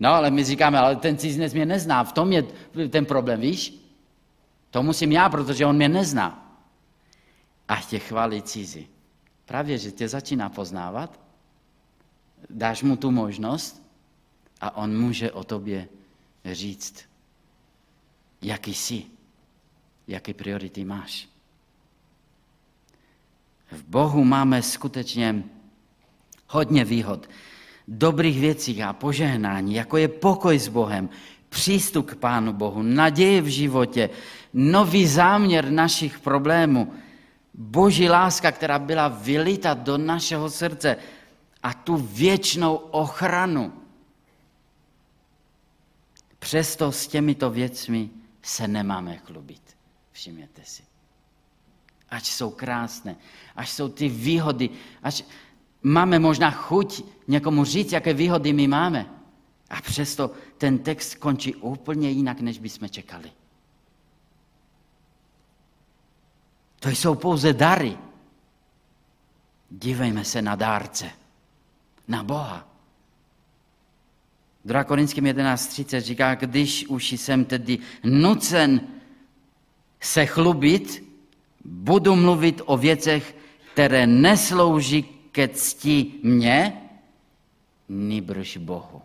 No, 0.00 0.10
ale 0.10 0.30
my 0.30 0.44
říkáme, 0.44 0.78
ale 0.78 0.96
ten 0.96 1.16
cizinec 1.16 1.54
mě 1.54 1.66
nezná, 1.66 2.04
v 2.04 2.12
tom 2.12 2.32
je 2.32 2.42
ten 2.88 3.06
problém, 3.06 3.40
víš? 3.40 3.83
To 4.74 4.82
musím 4.82 5.12
já, 5.12 5.28
protože 5.28 5.66
on 5.66 5.76
mě 5.76 5.88
nezná. 5.88 6.58
A 7.68 7.80
tě 7.80 7.98
chválí 7.98 8.42
cizí. 8.42 8.88
Právě, 9.44 9.78
že 9.78 9.90
tě 9.90 10.08
začíná 10.08 10.48
poznávat, 10.48 11.20
dáš 12.50 12.82
mu 12.82 12.96
tu 12.96 13.10
možnost 13.10 13.82
a 14.60 14.76
on 14.76 15.00
může 15.00 15.32
o 15.32 15.44
tobě 15.44 15.88
říct, 16.44 17.04
jaký 18.42 18.74
jsi, 18.74 19.04
jaké 20.08 20.34
priority 20.34 20.84
máš. 20.84 21.28
V 23.70 23.82
Bohu 23.82 24.24
máme 24.24 24.62
skutečně 24.62 25.44
hodně 26.48 26.84
výhod, 26.84 27.30
dobrých 27.88 28.40
věcí 28.40 28.82
a 28.82 28.92
požehnání, 28.92 29.74
jako 29.74 29.96
je 29.96 30.08
pokoj 30.08 30.58
s 30.58 30.68
Bohem, 30.68 31.08
přístup 31.54 32.10
k 32.10 32.14
Pánu 32.18 32.52
Bohu, 32.52 32.82
naděje 32.82 33.42
v 33.42 33.46
životě, 33.46 34.10
nový 34.54 35.06
záměr 35.06 35.70
našich 35.70 36.18
problémů, 36.18 36.92
boží 37.54 38.08
láska, 38.10 38.52
která 38.52 38.78
byla 38.78 39.08
vylita 39.08 39.74
do 39.74 39.98
našeho 39.98 40.50
srdce 40.50 40.96
a 41.62 41.74
tu 41.74 41.96
věčnou 41.96 42.74
ochranu. 42.74 43.72
Přesto 46.38 46.92
s 46.92 47.06
těmito 47.06 47.50
věcmi 47.50 48.10
se 48.42 48.68
nemáme 48.68 49.16
chlubit. 49.16 49.62
Všimněte 50.12 50.62
si 50.64 50.82
ať 52.10 52.26
jsou 52.26 52.50
krásné, 52.50 53.16
až 53.56 53.70
jsou 53.70 53.88
ty 53.88 54.08
výhody, 54.08 54.70
až 55.02 55.24
máme 55.82 56.18
možná 56.18 56.50
chuť 56.50 57.02
někomu 57.28 57.64
říct, 57.64 57.92
jaké 57.92 58.14
výhody 58.14 58.52
my 58.52 58.66
máme. 58.68 59.06
A 59.70 59.82
přesto 59.82 60.30
ten 60.58 60.78
text 60.78 61.14
končí 61.14 61.54
úplně 61.54 62.10
jinak, 62.10 62.40
než 62.40 62.58
bychom 62.58 62.88
čekali. 62.88 63.32
To 66.80 66.88
jsou 66.88 67.14
pouze 67.14 67.52
dary. 67.52 67.98
Dívejme 69.70 70.24
se 70.24 70.42
na 70.42 70.54
dárce, 70.54 71.10
na 72.08 72.24
Boha. 72.24 72.68
2 74.64 74.84
Korinským 74.84 75.24
11.30 75.24 76.00
říká, 76.00 76.34
když 76.34 76.86
už 76.86 77.12
jsem 77.12 77.44
tedy 77.44 77.78
nucen 78.04 78.80
se 80.00 80.26
chlubit, 80.26 81.04
budu 81.64 82.16
mluvit 82.16 82.62
o 82.64 82.76
věcech, 82.76 83.36
které 83.72 84.06
neslouží 84.06 85.02
ke 85.32 85.48
cti 85.48 86.12
mě, 86.22 86.80
nýbrž 87.88 88.56
Bohu. 88.56 89.02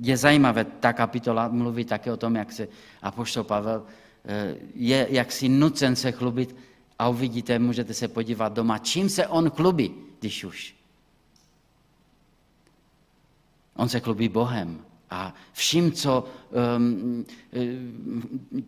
Je 0.00 0.16
zajímavé, 0.16 0.64
ta 0.64 0.92
kapitola 0.92 1.48
mluví 1.48 1.84
také 1.84 2.12
o 2.12 2.16
tom, 2.16 2.36
jak 2.36 2.52
se 2.52 2.68
Apoštol 3.02 3.44
Pavel 3.44 3.82
eh, 4.24 4.56
je 4.74 5.06
jaksi 5.10 5.48
nucen 5.48 5.96
se 5.96 6.12
chlubit 6.12 6.56
a 6.98 7.08
uvidíte, 7.08 7.58
můžete 7.58 7.94
se 7.94 8.08
podívat 8.08 8.52
doma, 8.52 8.78
čím 8.78 9.08
se 9.08 9.26
on 9.26 9.50
chlubí, 9.50 9.94
když 10.20 10.44
už. 10.44 10.74
On 13.76 13.88
se 13.88 14.00
chlubí 14.00 14.28
Bohem 14.28 14.84
a 15.10 15.34
vším, 15.52 15.92
co, 15.92 16.24
um, 16.76 17.24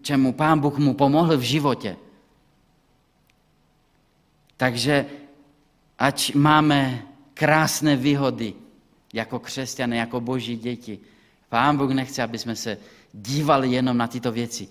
čemu 0.03 0.33
pán 0.33 0.61
Bůh 0.61 0.79
mu 0.79 0.95
pomohl 0.95 1.37
v 1.37 1.41
životě. 1.41 1.97
Takže 4.57 5.07
ať 5.99 6.35
máme 6.35 7.03
krásné 7.35 7.97
výhody 7.97 8.55
jako 9.17 9.39
křesťané, 9.39 9.97
jako 9.97 10.21
boží 10.21 10.57
děti. 10.57 10.99
Pán 11.49 11.77
Bůh 11.77 11.91
nechce, 11.91 12.23
aby 12.23 12.39
jsme 12.39 12.57
se 12.57 12.79
dívali 13.13 13.73
jenom 13.73 13.97
na 13.97 14.07
tyto 14.07 14.33
věci. 14.33 14.69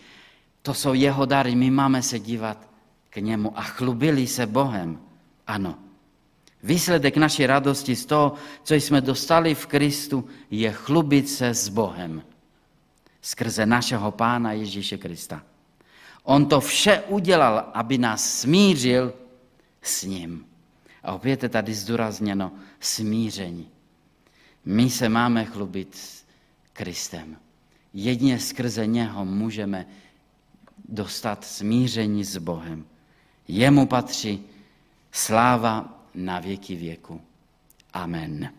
To 0.61 0.73
jsou 0.73 0.93
jeho 0.93 1.25
dary, 1.25 1.55
my 1.55 1.71
máme 1.71 2.01
se 2.01 2.19
dívat 2.19 2.69
k 3.09 3.17
němu 3.17 3.57
a 3.59 3.61
chlubili 3.61 4.27
se 4.27 4.45
Bohem. 4.45 4.99
Ano. 5.47 5.75
Výsledek 6.63 7.17
naší 7.17 7.45
radosti 7.45 7.95
z 7.95 8.05
toho, 8.05 8.33
co 8.63 8.73
jsme 8.73 9.01
dostali 9.01 9.55
v 9.55 9.65
Kristu, 9.65 10.27
je 10.51 10.71
chlubit 10.71 11.29
se 11.29 11.49
s 11.53 11.69
Bohem 11.69 12.21
skrze 13.25 13.65
našeho 13.65 14.11
Pána 14.11 14.51
Ježíše 14.51 14.97
Krista. 14.97 15.41
On 16.23 16.45
to 16.45 16.61
vše 16.61 17.01
udělal, 17.07 17.71
aby 17.73 17.97
nás 17.97 18.39
smířil 18.39 19.13
s 19.81 20.03
ním. 20.03 20.45
A 21.03 21.13
opět 21.13 21.43
je 21.43 21.49
tady 21.49 21.73
zdůrazněno 21.73 22.51
smíření. 22.79 23.74
My 24.65 24.89
se 24.89 25.09
máme 25.09 25.45
chlubit 25.45 25.95
s 25.95 26.25
Kristem. 26.73 27.37
Jedině 27.93 28.39
skrze 28.39 28.87
něho 28.87 29.25
můžeme 29.25 29.85
dostat 30.89 31.45
smíření 31.45 32.23
s 32.23 32.37
Bohem. 32.37 32.85
Jemu 33.47 33.87
patří 33.87 34.43
sláva 35.11 36.03
na 36.15 36.39
věky 36.39 36.75
věku. 36.75 37.21
Amen. 37.93 38.53